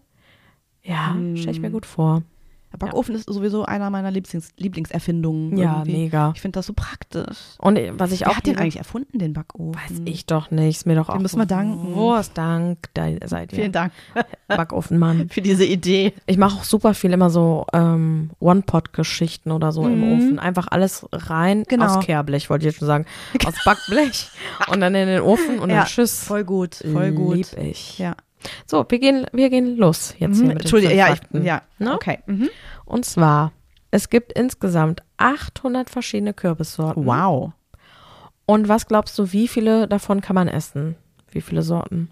[0.82, 1.36] Ja, Mm.
[1.36, 2.24] stelle ich mir gut vor.
[2.72, 5.58] Der Backofen ist sowieso einer meiner Lieblings Lieblingserfindungen.
[5.58, 5.92] Ja, irgendwie.
[6.04, 6.32] mega.
[6.36, 7.38] Ich finde das so praktisch.
[7.58, 9.74] Und was ich Wer auch hat den eigentlich erfunden, den Backofen?
[9.76, 10.78] Weiß ich doch nicht.
[10.78, 11.14] Ist mir doch auch.
[11.14, 11.96] Dem müssen wir danken.
[11.96, 12.78] Wurst, Dank.
[12.94, 13.56] Da seid ihr.
[13.58, 13.92] Vielen Dank
[14.48, 15.30] Backofenmann.
[15.32, 16.14] für diese Idee.
[16.28, 20.14] Ich mache auch super viel immer so ähm, One-Pot-Geschichten oder so im Mhm.
[20.14, 20.40] Ofen.
[20.40, 21.98] Einfach alles rein Genau.
[21.98, 23.06] aus Kehrblech, wollte ich jetzt schon sagen.
[23.46, 24.30] Aus Backblech.
[24.72, 26.24] und dann in den Ofen und Ja, dann Tschüss.
[26.24, 27.36] Voll gut, voll gut.
[27.36, 27.98] Lieb ich.
[28.00, 28.16] Ja.
[28.66, 30.60] So, wir gehen, wir gehen los jetzt Mhm.
[30.60, 31.62] fünf ja, ich, ja.
[31.78, 31.94] Ne?
[31.94, 32.20] Okay.
[32.26, 32.50] Mhm.
[32.86, 33.52] Und zwar,
[33.92, 37.06] es gibt insgesamt 800 verschiedene Kürbissorten.
[37.06, 37.52] Wow.
[38.46, 40.96] Und was glaubst du, wie viele davon kann man essen?
[41.32, 42.10] Wie viele Sorten?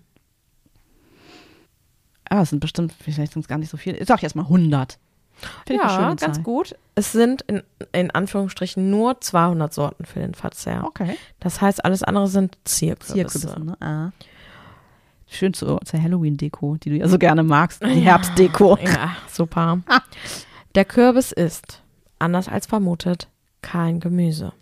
[2.30, 3.98] Ah, es sind bestimmt, vielleicht sind es gar nicht so viele.
[3.98, 5.00] Ich sag jetzt mal 100.
[5.66, 6.76] Finde ich eine ja, ganz gut.
[6.96, 7.62] Es sind in,
[7.92, 10.84] in Anführungsstrichen nur 200 Sorten für den Verzehr.
[10.84, 11.16] Okay.
[11.40, 13.40] Das heißt, alles andere sind Zierkürbisse.
[13.40, 13.78] Zierkürbisse, ne?
[13.82, 14.12] Ah.
[15.28, 17.84] Schön zur, zur Halloween-Deko, die du ja so gerne magst.
[17.84, 18.78] Die Herbstdeko.
[18.78, 19.80] Ja, super.
[20.76, 21.84] Der Kürbis ist,
[22.18, 23.30] anders als vermutet,
[23.62, 24.54] kein Gemüse.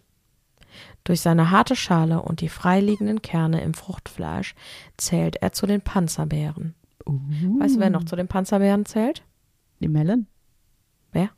[1.04, 4.56] Durch seine harte Schale und die freiliegenden Kerne im Fruchtfleisch
[4.98, 6.74] zählt er zu den Panzerbeeren.
[7.06, 9.24] Weißt du, wer noch zu den Panzerbeeren zählt?
[9.80, 10.26] Die Melon?
[11.12, 11.30] Wer?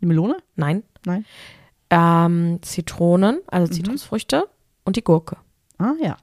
[0.00, 0.36] Die Melone?
[0.54, 0.84] Nein.
[1.04, 1.24] Nein.
[1.90, 4.48] Ähm, Zitronen, also Zitrusfrüchte
[4.84, 5.36] und die Gurke.
[5.78, 6.16] Ah ja.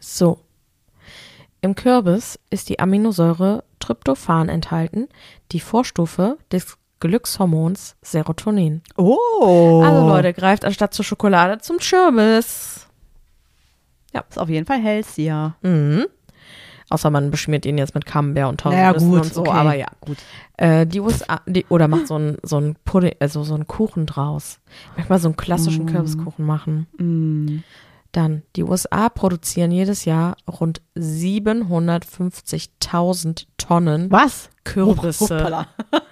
[0.00, 0.43] So.
[1.64, 5.08] Im Kürbis ist die Aminosäure Tryptophan enthalten,
[5.50, 8.82] die Vorstufe des Glückshormons Serotonin.
[8.98, 9.80] Oh.
[9.82, 12.86] Also Leute, greift anstatt zur Schokolade zum Kürbis.
[14.12, 15.54] Ist auf jeden Fall healthier.
[15.62, 16.04] Mhm.
[16.90, 19.58] Außer man beschmiert ihn jetzt mit Camembert und Naja, Tausendnüssen gut, und so, okay.
[19.58, 19.88] aber ja.
[20.02, 20.18] Gut.
[20.58, 24.04] Äh, die USA, die, oder macht so ein so ein Pudding, also so einen Kuchen
[24.04, 24.60] draus.
[24.98, 26.88] Manchmal so einen klassischen Kürbiskuchen machen.
[26.98, 27.62] Mm.
[28.14, 34.50] Dann, die USA produzieren jedes Jahr rund 750.000 Tonnen Was?
[34.64, 35.38] Kürbisse.
[35.38, 35.66] Hoppala.
[35.90, 36.02] Boah,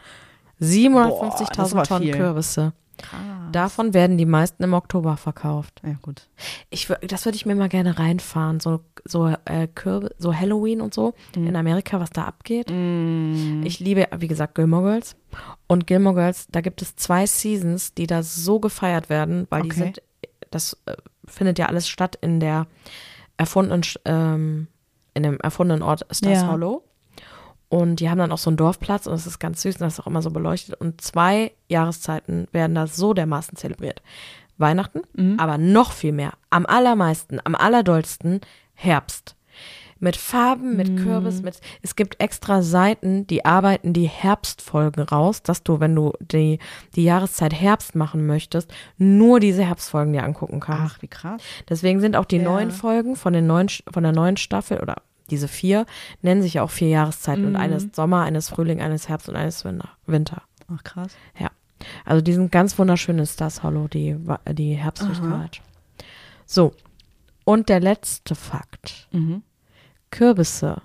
[0.58, 2.14] das 750.000 war Tonnen viel.
[2.16, 2.72] Kürbisse.
[2.98, 3.20] Krass.
[3.50, 5.80] Davon werden die meisten im Oktober verkauft.
[5.84, 6.28] Ja, gut.
[6.70, 10.94] Ich, das würde ich mir mal gerne reinfahren, so, so, äh, Kürbe, so Halloween und
[10.94, 11.46] so Mhm.
[11.48, 12.70] in Amerika, was da abgeht.
[12.70, 13.62] Mm.
[13.64, 15.16] Ich liebe, wie gesagt, Gilmore Girls.
[15.66, 19.70] Und Gilmore Girls, da gibt es zwei Seasons, die da so gefeiert werden, weil die
[19.70, 19.78] Okay.
[19.80, 20.00] sind,
[20.50, 20.94] das äh,
[21.32, 22.66] findet ja alles statt in der
[23.36, 24.68] erfundenen, ähm,
[25.14, 26.48] in dem erfundenen Ort Stars Ja.
[26.48, 26.84] Hollow.
[27.68, 29.94] Und die haben dann auch so einen Dorfplatz und es ist ganz süß und das
[29.94, 30.74] ist auch immer so beleuchtet.
[30.78, 34.02] Und zwei Jahreszeiten werden da so dermaßen zelebriert.
[34.58, 35.40] Weihnachten, Mhm.
[35.40, 36.34] aber noch viel mehr.
[36.50, 38.42] Am allermeisten, am allerdollsten
[38.74, 39.36] Herbst.
[40.02, 45.62] Mit Farben, mit Kürbis, mit, es gibt extra Seiten, die arbeiten die Herbstfolgen raus, dass
[45.62, 46.58] du, wenn du die,
[46.96, 50.96] die Jahreszeit Herbst machen möchtest, nur diese Herbstfolgen dir angucken kannst.
[50.96, 51.40] Ach, wie krass.
[51.68, 52.42] Deswegen sind auch die Ja.
[52.42, 54.96] neuen Folgen von, den neuen, von der neuen Staffel oder
[55.30, 55.86] diese vier
[56.20, 59.08] nennen sich ja auch vier Jahreszeiten und eine ist Sommer, eine ist Frühling, eine ist
[59.08, 59.64] Herbst und eine ist
[60.06, 60.42] Winter.
[60.66, 61.12] Ach, krass.
[61.38, 61.50] Ja.
[62.04, 64.16] Also die sind ganz wunderschön in Stars Hollow, die,
[64.50, 65.60] die Herbstlichkeit.
[66.44, 66.74] So.
[67.44, 69.08] Und der letzte Fakt.
[69.12, 69.42] Mhm.
[70.12, 70.80] Kürbisse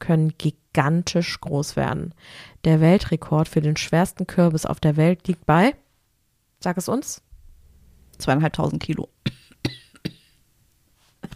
[0.00, 2.12] können gigantisch groß werden.
[2.64, 5.76] Der Weltrekord für den schwersten Kürbis auf der Welt liegt bei,
[6.58, 7.22] sag es uns,
[8.18, 9.08] Zweieinhalbtausend Kilo.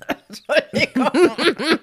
[0.29, 1.11] Entschuldigung.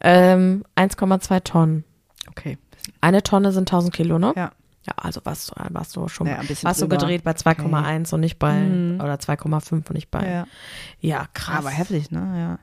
[0.00, 1.84] ähm, 1,2 Tonnen.
[2.28, 2.58] Okay.
[3.00, 4.32] Eine Tonne sind 1000 Kilo, ne?
[4.36, 4.52] Ja.
[4.86, 8.12] Ja, also warst du, warst du schon, Ja, ein bisschen warst du gedreht bei 2,1
[8.12, 8.66] und nicht bei,
[8.96, 10.30] oder 2,5 und nicht bei.
[10.30, 10.46] Ja.
[11.00, 11.60] Ja, krass.
[11.60, 12.58] Aber heftig, ne?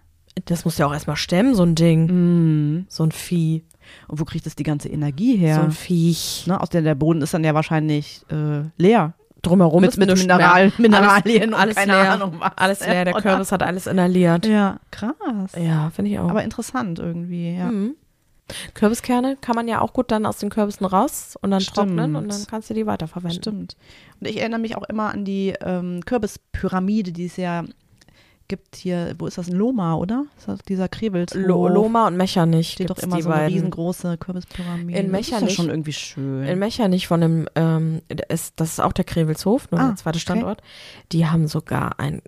[0.45, 2.05] Das musst du ja auch erstmal stemmen, so ein Ding.
[2.07, 2.85] Mhm.
[2.87, 3.63] So ein Vieh.
[4.07, 5.55] Und wo kriegt es die ganze Energie her?
[5.55, 6.45] So ein Viech.
[6.47, 6.59] ne?
[6.61, 9.13] Aus der, der Boden ist dann ja wahrscheinlich äh, leer.
[9.41, 10.71] Drumherum Mit- ist mit Mineral-.
[10.77, 12.11] Mineralien und alles, alles keine leer.
[12.13, 12.41] Ahnung.
[12.55, 13.05] Alles leer.
[13.05, 13.13] Der?
[13.15, 14.45] Kürbis hat alles inhaliert.
[14.45, 15.15] Ja, krass.
[15.57, 16.29] Ja, finde ich auch.
[16.29, 17.65] Aber interessant irgendwie, ja.
[17.71, 17.95] Mhm.
[18.73, 21.75] Kürbiskerne kann man ja auch gut dann aus den Kürbissen raus und dann Stimmt.
[21.75, 23.41] trocknen und dann kannst du die weiterverwenden.
[23.41, 23.77] Stimmt.
[24.19, 27.63] Und ich erinnere mich auch immer an die ähm, Kürbispyramide, die es ja
[28.51, 30.25] gibt hier, wo ist das, in Loma, oder?
[30.37, 31.33] Ist das dieser Krevels?
[31.33, 33.53] Lo Loma und Mechernich steht doch immer die so eine beiden.
[33.53, 34.99] riesengroße Kürbispyramide.
[34.99, 36.43] In das ist ja Mechernich- schon irgendwie schön.
[36.43, 40.17] In Mechernich von dem, ähm, ist, das ist auch der Krevelshof, nur Ah, der zweite
[40.17, 40.21] okay.
[40.21, 40.61] Standort.
[41.13, 42.21] Die haben sogar ein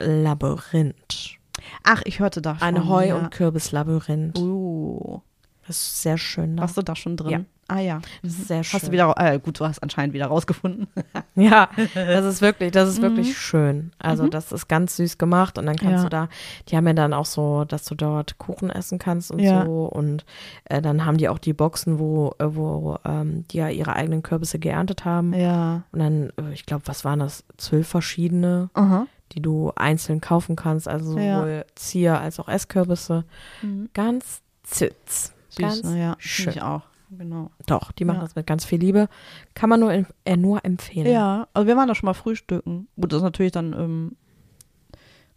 [0.00, 1.36] Kürbislabyrinth.
[1.84, 2.66] Ach, ich hörte da schon.
[2.68, 3.16] Ein Heu- ja.
[3.16, 4.38] und Kürbislabyrinth.
[4.38, 5.20] Uh,
[5.66, 6.62] Das ist sehr schön da.
[6.62, 7.30] warst du da schon drin?
[7.30, 7.40] Ja.
[7.70, 8.00] Ah ja.
[8.22, 8.78] Das ist sehr schön.
[8.80, 10.88] Hast du wieder, äh, gut, du hast anscheinend wieder rausgefunden.
[11.36, 13.92] Ja, das ist wirklich, das ist wirklich schön.
[13.98, 14.30] Also Mhm.
[14.30, 16.02] das ist ganz süß gemacht und dann kannst Ja.
[16.02, 16.28] du da,
[16.68, 19.64] die haben ja dann auch so, dass du dort Kuchen essen kannst und Ja.
[19.64, 20.24] so und
[20.64, 24.22] äh, dann haben die auch die Boxen, wo, äh, wo ähm, die ja ihre eigenen
[24.22, 25.84] Kürbisse geerntet haben Ja.
[25.92, 29.06] und dann, äh, ich glaube, was waren das, zwölf verschiedene, Aha.
[29.32, 31.38] die du einzeln kaufen kannst, also Ja.
[31.38, 33.24] sowohl Zier- als auch Esskürbisse.
[33.62, 33.88] Mhm.
[33.94, 35.32] Ganz süß.
[35.56, 35.98] Ganz ne?
[36.00, 36.16] ja.
[36.18, 36.50] schön.
[36.50, 36.82] Ich auch.
[37.10, 37.50] Genau.
[37.66, 38.22] Doch, die machen Ja.
[38.22, 39.08] das mit ganz viel Liebe.
[39.54, 39.92] Kann man nur,
[40.24, 41.06] äh, nur empfehlen.
[41.10, 42.88] Ja, also wir waren da schon mal frühstücken.
[43.00, 44.16] Gut, das ist natürlich dann ähm,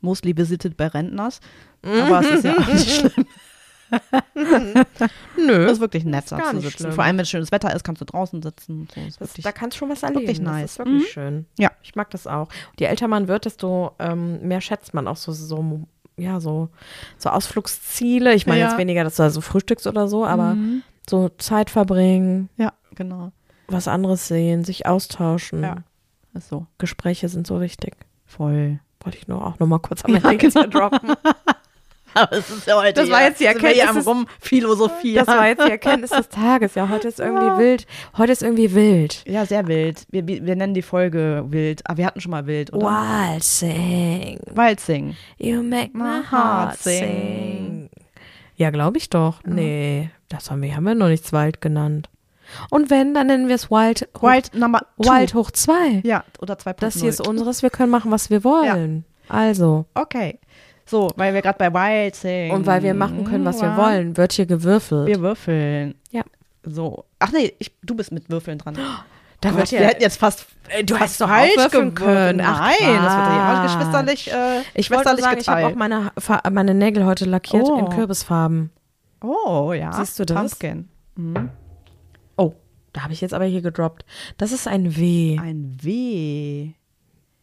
[0.01, 1.39] mostly visited bei Rentners.
[1.81, 3.25] Aber es ist ja auch nicht schlimm.
[5.37, 5.65] Nö.
[5.65, 6.77] Es ist wirklich nett, da zu sitzen.
[6.77, 6.91] schlimm.
[6.93, 8.81] Vor allem, wenn schönes Wetter ist, kannst du draußen sitzen.
[8.81, 9.01] und So.
[9.01, 10.21] Das, wirklich, da kannst du schon was erleben.
[10.21, 10.71] wirklich Das nice.
[10.71, 11.07] ist wirklich Mhm.
[11.11, 11.45] schön.
[11.59, 11.71] Ja.
[11.83, 12.49] Ich mag das auch.
[12.79, 15.81] Je älter man wird, desto ähm, mehr schätzt man auch so, so,
[16.17, 16.69] ja, so,
[17.17, 18.33] so Ausflugsziele.
[18.35, 18.67] Ich meine Ja.
[18.69, 20.83] jetzt weniger, dass du da so frühstückst oder so, aber Mhm.
[21.09, 23.31] So Zeit verbringen, Ja, genau.
[23.67, 25.63] was anderes sehen, sich austauschen.
[25.63, 25.77] Ja.
[26.33, 26.65] Ist so.
[26.77, 27.95] Gespräche sind so wichtig.
[28.25, 28.79] Voll.
[29.01, 31.13] Wollte ich nur auch noch mal kurz am Ende jetzt hier droppen.
[32.15, 32.93] Aber es ist ja heute.
[32.93, 35.15] Das war jetzt die Erkenntnis am Rumphilosophie.
[35.15, 36.75] Das war jetzt die Erkenntnis des Tages.
[36.75, 37.87] Ja, heute ist irgendwie wild.
[38.17, 39.23] Heute ist irgendwie wild.
[39.27, 40.05] Ja, sehr wild.
[40.09, 41.81] Wir, wir, nennen die Folge wild.
[41.89, 42.85] Aber wir hatten schon mal wild, oder?
[42.85, 44.39] Waltzing.
[44.53, 45.15] Waldsing.
[45.37, 47.82] You make my heart sing.
[48.55, 49.43] Ja, glaube ich doch.
[49.45, 52.09] Nee, das haben wir, haben wir noch nicht Wild genannt.
[52.69, 55.09] Und wenn, dann nennen wir es Wild, hoch, Wild Number two.
[55.09, 56.01] Wild hoch 2.
[56.03, 56.75] Ja, oder 2.0.
[56.79, 59.05] Das hier ist unseres, wir können machen, was wir wollen.
[59.29, 60.39] Also, Okay.
[60.85, 62.51] So, weil wir gerade bei Wild sind.
[62.51, 65.07] Und weil wir machen können, was wir wollen, wird hier gewürfelt.
[65.07, 65.95] Wir würfeln.
[66.11, 66.23] Ja.
[66.63, 67.05] So.
[67.19, 68.77] Ach nee, ich, du bist mit Würfeln dran.
[69.43, 70.45] da wird wir ja, hätten jetzt fast,
[70.85, 72.41] du fast hättest doch falsch können.
[72.41, 75.75] Ach, Nein, das wird ja geschwisterlich, äh, ich wollte sagen, ich habe auch geteilt.
[75.77, 76.11] meine,
[76.51, 77.77] meine Nägel heute lackiert Oh.
[77.77, 78.71] in Kürbisfarben.
[79.21, 79.91] Oh, ja.
[79.93, 80.51] Siehst du das?
[80.55, 80.89] Pumpkin.
[81.15, 81.49] Mhm.
[82.35, 82.53] Oh,
[82.91, 84.05] da habe ich jetzt aber hier gedroppt.
[84.37, 85.37] Das ist ein W.
[85.39, 86.71] Ein W.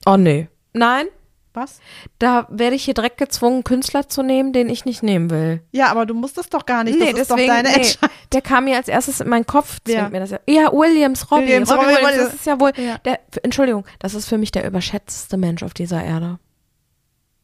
[0.07, 0.49] Oh nee.
[0.73, 1.07] Nein,
[1.53, 1.81] Was?
[2.21, 5.63] da werde ich hier direkt gezwungen, Künstler zu nehmen, den ich nicht nehmen will.
[5.73, 7.01] Ja, aber du musst das doch gar nicht.
[7.01, 8.17] das ist doch deine nee, Entscheidung.
[8.33, 10.11] der kam mir als erstes in meinen Kopf, Wer?
[10.11, 10.39] mir das ja.
[10.47, 11.47] Ja, Williams, Robbie.
[11.49, 12.31] Williams, Robbie Robbie Williams, Williams.
[12.31, 12.99] das ist ja wohl, Ja.
[12.99, 16.39] der, Entschuldigung, das ist für mich der überschätzte Mensch auf dieser Erde.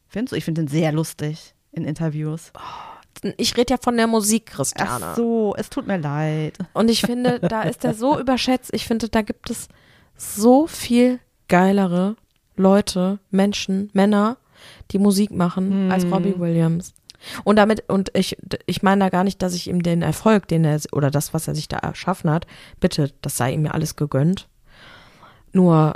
[0.08, 0.36] Findest du?
[0.36, 2.52] Ich finde den sehr lustig in Interviews.
[3.38, 5.04] Ich rede ja von der Musik, Christiane.
[5.04, 6.58] Ach so, es tut mir leid.
[6.74, 8.70] Und ich finde, da ist er so überschätzt.
[8.72, 9.68] Ich finde, da gibt es
[10.16, 12.16] so viel geilere
[12.56, 14.36] Leute, Menschen, Männer,
[14.90, 16.94] die Musik machen, als Robbie Williams.
[17.44, 18.36] Und damit, und ich,
[18.66, 21.48] ich meine da gar nicht, dass ich ihm den Erfolg, den er, oder das, was
[21.48, 22.46] er sich da erschaffen hat,
[22.80, 24.48] bitte, das sei ihm ja alles gegönnt.
[25.52, 25.94] Nur,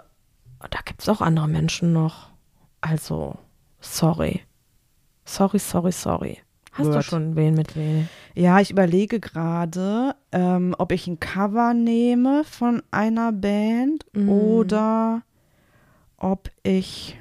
[0.59, 2.31] da gibt es auch andere Menschen noch.
[2.81, 3.37] Also,
[3.81, 4.43] sorry.
[5.25, 6.39] Sorry, sorry, sorry.
[6.73, 7.05] Hast du Word.
[7.05, 8.09] schon wen mit wen?
[8.35, 15.23] Ja, ich überlege gerade, ähm, ob ich ein Cover nehme von einer Band oder
[16.21, 17.19] ob ich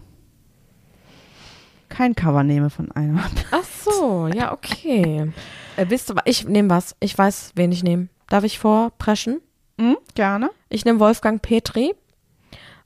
[1.90, 3.46] kein Cover nehme von einer Band.
[3.52, 5.32] Ach so, ja, okay.
[5.76, 6.96] äh, wisst wa- ich nehme was.
[7.00, 8.08] Ich weiß, wen ich nehme.
[8.28, 9.42] Darf ich vorpreschen?
[9.80, 10.52] Hm, gerne.
[10.70, 11.96] Ich nehme Wolfgang Petri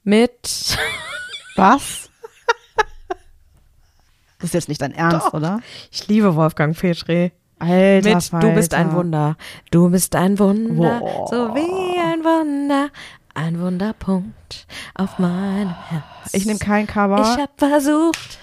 [0.03, 0.78] mit.
[1.55, 2.09] Was?
[4.39, 5.34] Das ist jetzt nicht dein Ernst, Doch.
[5.34, 5.59] oder?
[5.91, 7.32] Ich liebe Wolfgang Petri.
[7.59, 8.97] Alter, Mit Du bist ein Falter.
[8.97, 9.38] Wunder.
[9.72, 10.99] Du bist ein Wunder.
[10.99, 11.28] Boah.
[11.30, 12.89] So wie ein Wunder.
[13.36, 16.34] Ein Wunderpunkt auf meinem Herz.
[16.34, 17.20] Ich nehme kein Cover.
[17.22, 18.38] Ich hab versucht,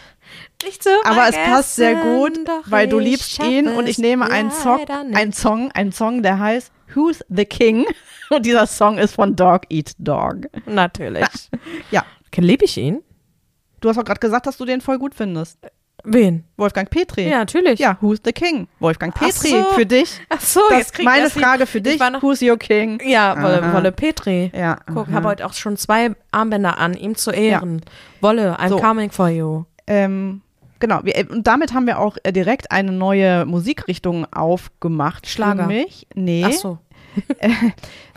[0.62, 4.50] dich zu aber es passt sehr gut, weil du liebst ihn und ich nehme einen
[4.50, 7.86] Song, einen Song, einen Song, der heißt Who's the King?
[8.30, 10.46] Und dieser Song ist von Dog Eat Dog.
[10.66, 11.26] Natürlich.
[11.90, 12.04] Ja,
[12.36, 13.02] Liebe ich ihn?
[13.80, 15.58] du hast auch gerade gesagt, dass du den voll gut findest.
[16.04, 16.44] Wen?
[16.56, 17.28] Wolfgang Petri.
[17.28, 17.78] Ja, natürlich.
[17.78, 18.68] Ja, Who's the King?
[18.78, 19.64] Wolfgang Petri so.
[19.74, 20.20] für dich.
[20.28, 22.00] Ach so, Das jetzt krieg meine die- Frage für ich dich.
[22.00, 23.00] noch- Who's your King?
[23.04, 23.72] Ja, Wolle.
[23.72, 24.50] Wolle Petri.
[24.54, 24.78] Ja.
[24.92, 27.82] Guck, habe heute auch schon zwei Armbänder an, ihm zu ehren.
[28.20, 28.76] Wolle, I'm So.
[28.78, 29.64] coming for you.
[29.86, 30.42] Ähm,
[30.78, 31.00] genau.
[31.02, 35.26] Wir, äh, und damit haben wir auch äh, direkt eine neue Musikrichtung aufgemacht.
[35.28, 35.64] Schlager.
[35.64, 36.06] Für mich.
[36.14, 36.44] Nee.
[36.46, 36.78] Ach so.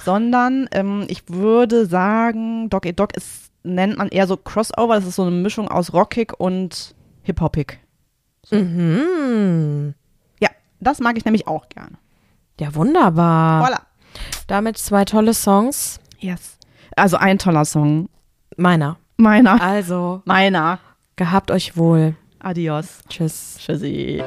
[0.04, 4.96] sondern ähm, ich würde sagen, Dog Eat Dog ist, nennt man eher so Crossover.
[4.96, 6.93] Das ist so eine Mischung aus rockig und
[7.24, 7.80] hip-hopig.
[8.52, 9.94] Mhm.
[10.40, 10.50] Ja,
[10.80, 11.98] das mag ich nämlich auch gerne.
[12.60, 13.62] Ja, wunderbar.
[13.64, 13.82] Voila.
[14.48, 16.00] Damit zwei tolle Songs.
[16.20, 16.58] Yes.
[16.96, 18.10] Also ein toller Song.
[18.58, 18.98] Meiner.
[19.18, 19.62] Meiner.
[19.62, 20.80] Also, Meiner.
[21.16, 22.16] gehabt euch wohl.
[22.40, 23.00] Adios.
[23.10, 23.58] Tschüss.
[23.60, 24.22] Tschüssi.